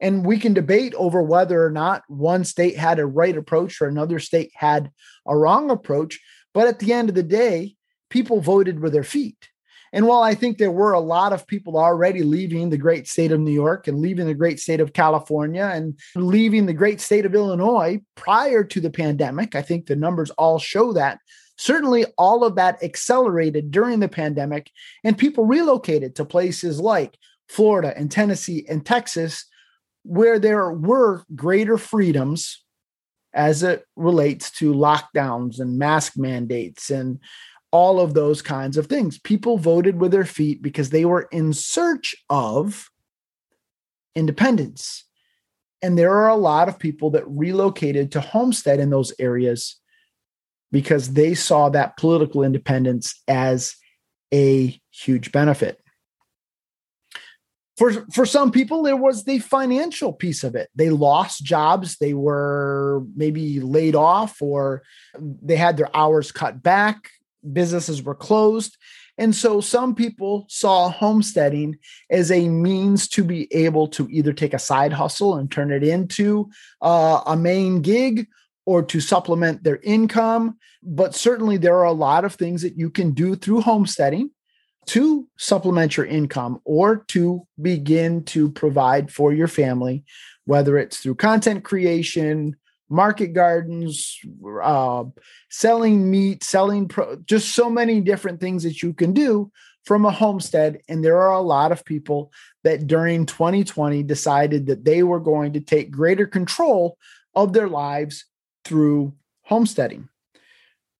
And 0.00 0.26
we 0.26 0.38
can 0.38 0.52
debate 0.52 0.94
over 0.94 1.22
whether 1.22 1.64
or 1.64 1.70
not 1.70 2.02
one 2.08 2.44
state 2.44 2.76
had 2.76 2.98
a 2.98 3.06
right 3.06 3.36
approach 3.36 3.80
or 3.80 3.88
another 3.88 4.18
state 4.18 4.52
had 4.54 4.90
a 5.26 5.36
wrong 5.36 5.70
approach. 5.70 6.20
But 6.52 6.68
at 6.68 6.78
the 6.78 6.92
end 6.92 7.08
of 7.08 7.14
the 7.14 7.22
day, 7.22 7.76
people 8.10 8.40
voted 8.40 8.80
with 8.80 8.92
their 8.92 9.04
feet. 9.04 9.48
And 9.92 10.06
while 10.06 10.22
I 10.22 10.34
think 10.34 10.58
there 10.58 10.70
were 10.70 10.92
a 10.92 11.00
lot 11.00 11.32
of 11.32 11.46
people 11.46 11.78
already 11.78 12.22
leaving 12.22 12.68
the 12.68 12.76
great 12.76 13.08
state 13.08 13.32
of 13.32 13.40
New 13.40 13.52
York 13.52 13.88
and 13.88 14.00
leaving 14.00 14.26
the 14.26 14.34
great 14.34 14.60
state 14.60 14.80
of 14.80 14.92
California 14.92 15.70
and 15.72 15.98
leaving 16.14 16.66
the 16.66 16.74
great 16.74 17.00
state 17.00 17.24
of 17.24 17.34
Illinois 17.34 18.00
prior 18.14 18.64
to 18.64 18.80
the 18.80 18.90
pandemic, 18.90 19.54
I 19.54 19.62
think 19.62 19.86
the 19.86 19.96
numbers 19.96 20.30
all 20.32 20.58
show 20.58 20.92
that. 20.92 21.18
Certainly, 21.56 22.04
all 22.18 22.44
of 22.44 22.56
that 22.56 22.82
accelerated 22.82 23.70
during 23.70 24.00
the 24.00 24.08
pandemic, 24.08 24.70
and 25.02 25.16
people 25.16 25.46
relocated 25.46 26.14
to 26.16 26.26
places 26.26 26.78
like 26.78 27.16
Florida 27.48 27.94
and 27.96 28.10
Tennessee 28.10 28.66
and 28.68 28.84
Texas, 28.84 29.46
where 30.06 30.38
there 30.38 30.70
were 30.70 31.24
greater 31.34 31.76
freedoms 31.76 32.62
as 33.34 33.62
it 33.62 33.84
relates 33.96 34.50
to 34.50 34.72
lockdowns 34.72 35.60
and 35.60 35.78
mask 35.78 36.16
mandates 36.16 36.90
and 36.90 37.18
all 37.70 38.00
of 38.00 38.14
those 38.14 38.40
kinds 38.40 38.76
of 38.76 38.86
things. 38.86 39.18
People 39.18 39.58
voted 39.58 40.00
with 40.00 40.12
their 40.12 40.24
feet 40.24 40.62
because 40.62 40.90
they 40.90 41.04
were 41.04 41.28
in 41.32 41.52
search 41.52 42.14
of 42.30 42.88
independence. 44.14 45.04
And 45.82 45.98
there 45.98 46.14
are 46.14 46.28
a 46.28 46.36
lot 46.36 46.68
of 46.68 46.78
people 46.78 47.10
that 47.10 47.28
relocated 47.28 48.12
to 48.12 48.20
homestead 48.20 48.80
in 48.80 48.90
those 48.90 49.12
areas 49.18 49.76
because 50.72 51.12
they 51.12 51.34
saw 51.34 51.68
that 51.68 51.96
political 51.96 52.42
independence 52.42 53.22
as 53.28 53.76
a 54.32 54.80
huge 54.90 55.32
benefit. 55.32 55.80
For, 57.76 57.92
for 58.10 58.24
some 58.24 58.50
people, 58.50 58.82
there 58.82 58.96
was 58.96 59.24
the 59.24 59.38
financial 59.38 60.12
piece 60.12 60.44
of 60.44 60.54
it. 60.54 60.70
They 60.74 60.88
lost 60.88 61.44
jobs, 61.44 61.98
they 61.98 62.14
were 62.14 63.04
maybe 63.14 63.60
laid 63.60 63.94
off, 63.94 64.40
or 64.40 64.82
they 65.18 65.56
had 65.56 65.76
their 65.76 65.94
hours 65.94 66.32
cut 66.32 66.62
back 66.62 67.10
businesses 67.52 68.02
were 68.02 68.14
closed. 68.14 68.76
And 69.18 69.34
so 69.34 69.60
some 69.60 69.94
people 69.94 70.44
saw 70.48 70.90
homesteading 70.90 71.78
as 72.10 72.30
a 72.30 72.48
means 72.48 73.08
to 73.08 73.24
be 73.24 73.52
able 73.52 73.88
to 73.88 74.06
either 74.10 74.32
take 74.32 74.52
a 74.52 74.58
side 74.58 74.92
hustle 74.92 75.36
and 75.36 75.50
turn 75.50 75.72
it 75.72 75.82
into 75.82 76.50
uh, 76.82 77.22
a 77.26 77.36
main 77.36 77.80
gig 77.80 78.26
or 78.66 78.82
to 78.82 79.00
supplement 79.00 79.64
their 79.64 79.78
income. 79.82 80.58
But 80.82 81.14
certainly 81.14 81.56
there 81.56 81.76
are 81.76 81.84
a 81.84 81.92
lot 81.92 82.24
of 82.24 82.34
things 82.34 82.62
that 82.62 82.76
you 82.76 82.90
can 82.90 83.12
do 83.12 83.36
through 83.36 83.62
homesteading 83.62 84.30
to 84.86 85.26
supplement 85.36 85.96
your 85.96 86.06
income 86.06 86.60
or 86.64 86.98
to 87.08 87.46
begin 87.60 88.22
to 88.24 88.50
provide 88.50 89.12
for 89.12 89.32
your 89.32 89.48
family, 89.48 90.04
whether 90.44 90.78
it's 90.78 90.98
through 90.98 91.16
content 91.16 91.64
creation, 91.64 92.56
market 92.88 93.28
gardens, 93.28 94.18
uh, 94.62 95.04
selling 95.50 96.10
meat, 96.10 96.44
selling 96.44 96.86
pro- 96.88 97.16
just 97.26 97.54
so 97.54 97.68
many 97.68 98.00
different 98.00 98.40
things 98.40 98.62
that 98.62 98.82
you 98.82 98.92
can 98.92 99.12
do 99.12 99.50
from 99.84 100.04
a 100.04 100.10
homestead. 100.10 100.80
And 100.88 101.04
there 101.04 101.20
are 101.20 101.32
a 101.32 101.40
lot 101.40 101.72
of 101.72 101.84
people 101.84 102.32
that 102.64 102.86
during 102.86 103.26
2020 103.26 104.02
decided 104.04 104.66
that 104.66 104.84
they 104.84 105.02
were 105.02 105.20
going 105.20 105.52
to 105.54 105.60
take 105.60 105.90
greater 105.90 106.26
control 106.26 106.96
of 107.34 107.52
their 107.52 107.68
lives 107.68 108.24
through 108.64 109.14
homesteading. 109.42 110.08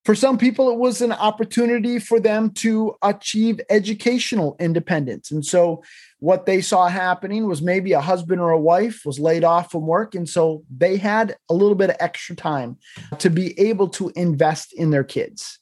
For 0.07 0.15
some 0.15 0.39
people, 0.39 0.71
it 0.71 0.79
was 0.79 1.03
an 1.03 1.11
opportunity 1.11 1.99
for 1.99 2.21
them 2.21 2.51
to 2.51 2.95
achieve 3.03 3.61
educational 3.69 4.55
independence. 4.61 5.33
And 5.33 5.45
so, 5.45 5.83
what 6.21 6.47
they 6.47 6.61
saw 6.61 6.87
happening 6.87 7.49
was 7.49 7.61
maybe 7.61 7.93
a 7.93 8.01
husband 8.01 8.41
or 8.41 8.51
a 8.51 8.61
wife 8.61 9.03
was 9.05 9.19
laid 9.19 9.43
off 9.43 9.73
from 9.73 9.85
work. 9.85 10.15
And 10.15 10.29
so, 10.29 10.63
they 10.71 10.97
had 10.97 11.37
a 11.51 11.55
little 11.55 11.75
bit 11.75 11.91
of 11.91 11.97
extra 11.99 12.37
time 12.37 12.79
to 13.19 13.29
be 13.29 13.59
able 13.59 13.89
to 13.89 14.13
invest 14.15 14.73
in 14.73 14.91
their 14.91 15.03
kids. 15.03 15.59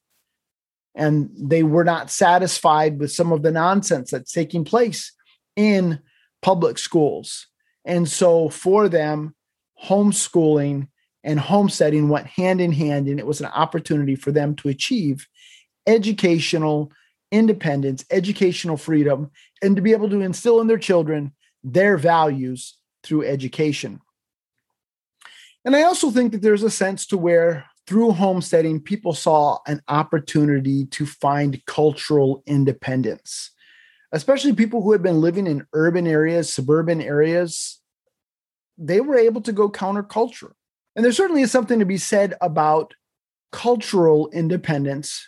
And 0.94 1.30
they 1.34 1.62
were 1.62 1.82
not 1.82 2.10
satisfied 2.10 3.00
with 3.00 3.12
some 3.12 3.32
of 3.32 3.42
the 3.42 3.50
nonsense 3.50 4.10
that's 4.10 4.30
taking 4.30 4.66
place 4.66 5.10
in 5.56 6.00
public 6.42 6.76
schools. 6.76 7.46
And 7.86 8.06
so, 8.06 8.50
for 8.50 8.90
them, 8.90 9.34
homeschooling 9.82 10.88
and 11.24 11.40
homesteading 11.40 12.08
went 12.08 12.26
hand 12.26 12.60
in 12.60 12.70
hand, 12.70 13.08
and 13.08 13.18
it 13.18 13.26
was 13.26 13.40
an 13.40 13.46
opportunity 13.46 14.14
for 14.14 14.30
them 14.30 14.54
to 14.56 14.68
achieve 14.68 15.26
educational 15.86 16.92
independence, 17.32 18.04
educational 18.10 18.76
freedom, 18.76 19.30
and 19.60 19.74
to 19.74 19.82
be 19.82 19.92
able 19.92 20.08
to 20.10 20.20
instill 20.20 20.60
in 20.60 20.68
their 20.68 20.78
children 20.78 21.32
their 21.64 21.96
values 21.96 22.78
through 23.02 23.24
education. 23.24 24.00
And 25.64 25.74
I 25.74 25.82
also 25.82 26.10
think 26.10 26.32
that 26.32 26.42
there's 26.42 26.62
a 26.62 26.70
sense 26.70 27.06
to 27.06 27.18
where 27.18 27.64
through 27.86 28.12
homesteading, 28.12 28.80
people 28.80 29.14
saw 29.14 29.58
an 29.66 29.82
opportunity 29.88 30.86
to 30.86 31.06
find 31.06 31.64
cultural 31.66 32.42
independence, 32.46 33.50
especially 34.12 34.54
people 34.54 34.82
who 34.82 34.92
had 34.92 35.02
been 35.02 35.20
living 35.20 35.46
in 35.46 35.66
urban 35.72 36.06
areas, 36.06 36.52
suburban 36.52 37.00
areas. 37.00 37.80
They 38.78 39.00
were 39.00 39.18
able 39.18 39.40
to 39.42 39.52
go 39.52 39.70
counterculture. 39.70 40.52
And 40.96 41.04
there 41.04 41.12
certainly 41.12 41.42
is 41.42 41.50
something 41.50 41.78
to 41.78 41.84
be 41.84 41.98
said 41.98 42.34
about 42.40 42.94
cultural 43.52 44.28
independence 44.32 45.26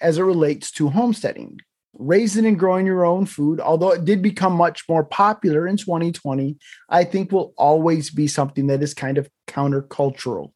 as 0.00 0.18
it 0.18 0.22
relates 0.22 0.70
to 0.72 0.88
homesteading. 0.88 1.58
Raising 1.94 2.46
and 2.46 2.58
growing 2.58 2.86
your 2.86 3.04
own 3.04 3.26
food, 3.26 3.58
although 3.60 3.90
it 3.90 4.04
did 4.04 4.22
become 4.22 4.52
much 4.52 4.84
more 4.88 5.04
popular 5.04 5.66
in 5.66 5.76
2020, 5.76 6.56
I 6.88 7.02
think 7.02 7.32
will 7.32 7.52
always 7.58 8.10
be 8.10 8.28
something 8.28 8.68
that 8.68 8.82
is 8.82 8.94
kind 8.94 9.18
of 9.18 9.28
countercultural. 9.48 10.52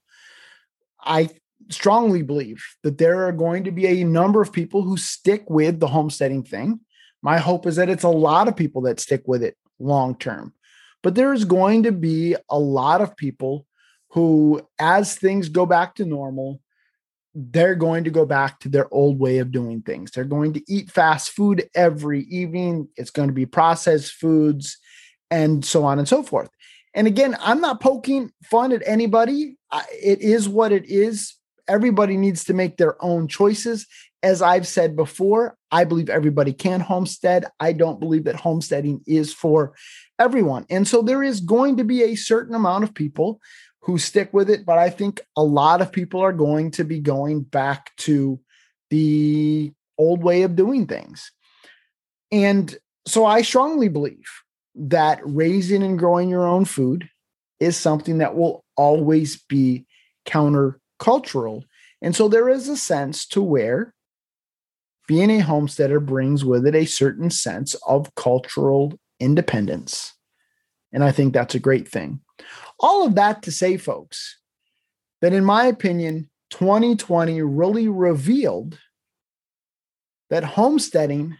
I 1.05 1.29
strongly 1.71 2.23
believe 2.23 2.65
that 2.85 2.99
there 2.99 3.27
are 3.27 3.33
going 3.33 3.65
to 3.65 3.73
be 3.73 3.87
a 3.87 4.05
number 4.05 4.41
of 4.41 4.53
people 4.53 4.83
who 4.83 4.97
stick 4.97 5.45
with 5.51 5.81
the 5.81 5.89
homesteading 5.89 6.45
thing. 6.45 6.81
My 7.21 7.39
hope 7.39 7.67
is 7.67 7.77
that 7.77 7.91
it's 7.91 8.05
a 8.05 8.09
lot 8.09 8.49
of 8.49 8.57
people 8.57 8.83
that 8.83 9.01
stick 9.01 9.23
with 9.27 9.43
it 9.43 9.57
long 9.79 10.17
term. 10.17 10.55
But 11.05 11.15
there 11.15 11.35
is 11.35 11.45
going 11.45 11.85
to 11.85 11.93
be 11.93 12.35
a 12.49 12.59
lot 12.59 13.03
of 13.03 13.17
people 13.17 13.67
who, 14.09 14.67
as 14.81 15.15
things 15.15 15.51
go 15.51 15.67
back 15.67 15.95
to 15.97 16.07
normal, 16.07 16.63
they're 17.35 17.75
going 17.75 18.05
to 18.05 18.11
go 18.11 18.25
back 18.25 18.59
to 18.61 18.71
their 18.71 18.93
old 18.93 19.19
way 19.19 19.39
of 19.39 19.53
doing 19.53 19.83
things. 19.83 20.11
They're 20.11 20.25
going 20.25 20.55
to 20.55 20.63
eat 20.67 20.91
fast 20.91 21.33
food 21.33 21.69
every 21.75 22.23
evening. 22.23 22.89
It's 22.97 23.11
going 23.11 23.29
to 23.29 23.35
be 23.35 23.45
processed 23.45 24.15
foods 24.15 24.79
and 25.31 25.63
so 25.63 25.85
on 25.85 25.99
and 25.99 26.09
so 26.09 26.23
forth. 26.23 26.49
And 26.95 27.07
again, 27.07 27.37
I'm 27.41 27.61
not 27.61 27.83
poking 27.83 28.33
fun 28.45 28.73
at 28.73 28.83
anybody. 28.87 29.59
It 29.93 30.21
is 30.23 30.49
what 30.49 30.73
it 30.73 30.87
is. 30.87 31.35
Everybody 31.69 32.17
needs 32.17 32.45
to 32.45 32.55
make 32.55 32.79
their 32.79 33.03
own 33.05 33.29
choices. 33.29 33.87
As 34.25 34.41
I've 34.41 34.67
said 34.67 34.97
before, 34.97 35.55
I 35.71 35.85
believe 35.85 36.09
everybody 36.09 36.55
can 36.55 36.81
homestead. 36.81 37.45
I 37.61 37.75
don't 37.75 38.01
believe 38.01 38.25
that 38.25 38.37
homesteading 38.37 39.03
is 39.07 39.35
for 39.35 39.75
everyone. 40.19 40.65
And 40.71 40.89
so 40.89 41.03
there 41.03 41.23
is 41.23 41.41
going 41.41 41.77
to 41.77 41.85
be 41.85 42.03
a 42.03 42.15
certain 42.15 42.55
amount 42.55 42.85
of 42.85 42.95
people 42.95 43.39
who 43.83 43.99
stick 43.99 44.33
with 44.33 44.49
it, 44.49 44.65
but 44.65 44.79
I 44.79 44.89
think 44.89 45.21
a 45.37 45.43
lot 45.45 45.83
of 45.83 45.93
people 45.93 46.21
are 46.23 46.33
going 46.33 46.71
to 46.71 46.85
be 46.85 47.01
going 47.01 47.43
back 47.43 47.95
to 47.99 48.41
the 48.89 49.73
old 49.99 50.23
way 50.23 50.41
of 50.43 50.57
doing 50.57 50.87
things. 50.87 51.31
And 52.33 52.75
so 53.07 53.27
I 53.27 53.43
strongly 53.43 53.89
believe 53.89 54.25
that 54.75 55.21
raising 55.23 55.83
and 55.83 55.99
growing 55.99 56.31
your 56.31 56.47
own 56.47 56.65
food 56.65 57.11
is 57.61 57.77
something 57.77 58.19
that 58.19 58.35
will 58.35 58.65
always 58.75 59.37
be 59.37 59.85
countercultural. 60.27 61.65
And 62.01 62.17
so 62.17 62.29
there 62.29 62.49
is 62.49 62.71
a 62.71 62.77
sense 62.79 63.27
to 63.29 63.43
where 63.43 63.93
being 65.07 65.31
a 65.31 65.39
homesteader 65.41 66.01
brings 66.01 66.45
with 66.45 66.67
it 66.67 66.75
a 66.75 66.85
certain 66.85 67.31
sense 67.31 67.75
of 67.87 68.15
cultural 68.15 68.99
independence. 69.21 70.15
And 70.93 71.05
I 71.05 71.13
think 71.13 71.33
that's 71.33 71.55
a 71.55 71.61
great 71.61 71.89
thing. 71.89 72.21
All 72.81 73.07
of 73.07 73.15
that 73.17 73.43
to 73.43 73.53
say, 73.53 73.77
folks, 73.77 74.39
that 75.21 75.33
in 75.33 75.45
my 75.45 75.67
opinion, 75.67 76.31
2020 76.51 77.43
really 77.43 77.89
revealed 77.89 78.79
that 80.31 80.45
homesteading 80.45 81.37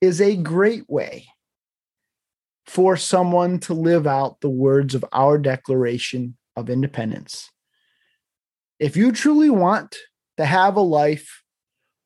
is 0.00 0.20
a 0.20 0.36
great 0.36 0.88
way 0.88 1.26
for 2.66 2.96
someone 2.96 3.58
to 3.58 3.74
live 3.74 4.06
out 4.06 4.40
the 4.40 4.50
words 4.50 4.94
of 4.94 5.04
our 5.12 5.38
Declaration 5.38 6.36
of 6.54 6.68
Independence. 6.68 7.50
If 8.78 8.96
you 8.96 9.10
truly 9.10 9.50
want 9.50 9.96
to 10.36 10.44
have 10.44 10.76
a 10.76 10.80
life 10.80 11.42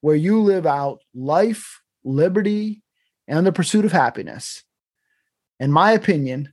where 0.03 0.17
you 0.17 0.43
live 0.43 0.67
out 0.67 1.01
life, 1.15 1.81
liberty, 2.05 2.83
and 3.27 3.47
the 3.47 3.53
pursuit 3.53 3.87
of 3.87 3.93
happiness, 3.93 4.63
in 5.59 5.73
my 5.73 5.93
opinion, 5.93 6.53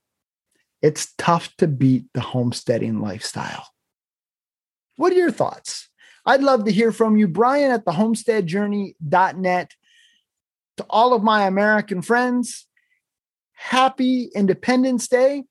it's 0.82 1.14
tough 1.18 1.54
to 1.58 1.68
beat 1.68 2.06
the 2.14 2.22
homesteading 2.22 3.02
lifestyle. 3.02 3.68
What 4.96 5.12
are 5.12 5.18
your 5.18 5.32
thoughts? 5.32 5.90
I'd 6.26 6.44
love 6.44 6.66
to 6.66 6.72
hear 6.72 6.92
from 6.92 7.18
you, 7.18 7.28
Brian 7.28 7.72
at 7.72 7.86
thehomesteadjourney.net. 7.86 9.74
To 10.78 10.86
all 10.90 11.14
of 11.14 11.24
my 11.24 11.46
American 11.48 12.02
friends, 12.02 12.68
happy 13.54 14.30
Independence 14.36 15.08
Day. 15.08 15.44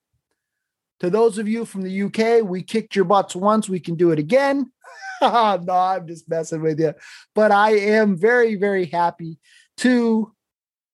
To 1.00 1.10
those 1.10 1.36
of 1.38 1.48
you 1.48 1.64
from 1.64 1.82
the 1.82 2.02
UK, 2.02 2.48
we 2.48 2.62
kicked 2.62 2.96
your 2.96 3.04
butts 3.04 3.36
once, 3.36 3.68
we 3.68 3.80
can 3.80 3.96
do 3.96 4.12
it 4.12 4.18
again. 4.18 4.70
no, 5.22 5.64
I'm 5.68 6.06
just 6.06 6.28
messing 6.28 6.62
with 6.62 6.78
you. 6.80 6.94
But 7.34 7.52
I 7.52 7.70
am 7.70 8.16
very, 8.16 8.56
very 8.56 8.86
happy 8.86 9.38
to 9.78 10.32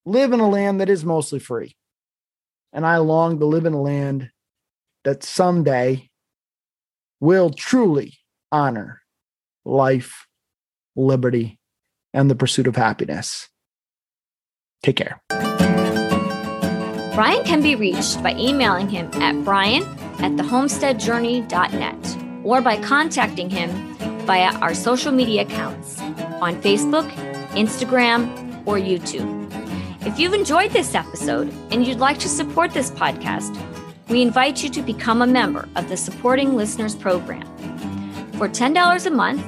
live 0.05 0.33
in 0.33 0.41
a 0.41 0.49
land 0.49 0.81
that 0.81 0.89
is 0.89 1.05
mostly 1.05 1.39
free. 1.39 1.77
And 2.73 2.85
I 2.85 2.99
long 2.99 3.39
to 3.39 3.47
live 3.47 3.67
in 3.67 3.73
a 3.73 3.81
land 3.81 4.31
that 5.05 5.23
someday 5.23 6.11
will 7.21 7.51
truly 7.51 8.15
honor 8.51 9.03
life, 9.65 10.27
liberty, 10.97 11.59
and 12.13 12.31
the 12.31 12.35
pursuit 12.35 12.67
of 12.67 12.77
happiness. 12.77 13.49
Take 14.83 14.97
care. 14.97 15.21
Brian 17.15 17.45
can 17.45 17.63
be 17.63 17.77
reached 17.77 18.23
by 18.23 18.35
emailing 18.35 18.89
him 18.89 19.09
at 19.15 19.45
brian 19.45 19.85
at 20.19 20.33
thehomesteadjourney.net 20.33 22.19
or 22.45 22.61
by 22.61 22.77
contacting 22.83 23.49
him 23.49 23.94
via 24.25 24.57
our 24.59 24.75
social 24.75 25.13
media 25.13 25.43
accounts 25.43 26.01
on 26.41 26.61
Facebook, 26.63 27.11
Instagram, 27.53 28.27
or 28.67 28.77
YouTube. 28.77 29.45
If 30.07 30.19
you've 30.19 30.35
enjoyed 30.35 30.71
this 30.71 30.95
episode 30.95 31.53
and 31.71 31.87
you'd 31.87 31.99
like 31.99 32.19
to 32.19 32.29
support 32.29 32.73
this 32.73 32.91
podcast, 32.91 33.59
we 34.09 34.23
invite 34.23 34.63
you 34.63 34.71
to 34.71 34.83
become 34.83 35.23
a 35.23 35.27
member 35.27 35.69
of 35.77 35.89
the 35.89 35.97
Supporting 35.97 36.57
Listeners 36.57 36.95
Program. 36.95 37.47
For 38.35 38.49
$10 38.49 39.07
a 39.07 39.11
month 39.11 39.43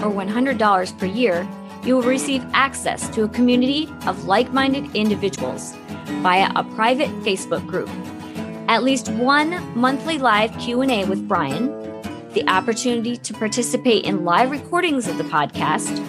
or 0.00 0.10
$100 0.10 0.98
per 0.98 1.06
year, 1.06 1.48
you 1.84 1.96
will 1.96 2.02
receive 2.02 2.44
access 2.52 3.08
to 3.10 3.24
a 3.24 3.28
community 3.28 3.88
of 4.06 4.26
like-minded 4.26 4.94
individuals 4.94 5.74
via 6.22 6.50
a 6.56 6.62
private 6.62 7.10
Facebook 7.22 7.66
group, 7.66 7.88
at 8.68 8.82
least 8.82 9.08
one 9.10 9.60
monthly 9.76 10.18
live 10.18 10.56
Q&A 10.58 11.04
with 11.04 11.26
Brian, 11.26 11.81
the 12.34 12.48
opportunity 12.48 13.16
to 13.16 13.32
participate 13.34 14.04
in 14.04 14.24
live 14.24 14.50
recordings 14.50 15.06
of 15.08 15.18
the 15.18 15.24
podcast, 15.24 16.00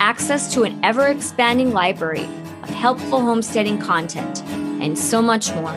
access 0.00 0.52
to 0.54 0.64
an 0.64 0.82
ever-expanding 0.84 1.72
library 1.72 2.24
of 2.62 2.70
helpful 2.70 3.20
homesteading 3.20 3.78
content, 3.78 4.42
and 4.82 4.98
so 4.98 5.22
much 5.22 5.54
more. 5.54 5.76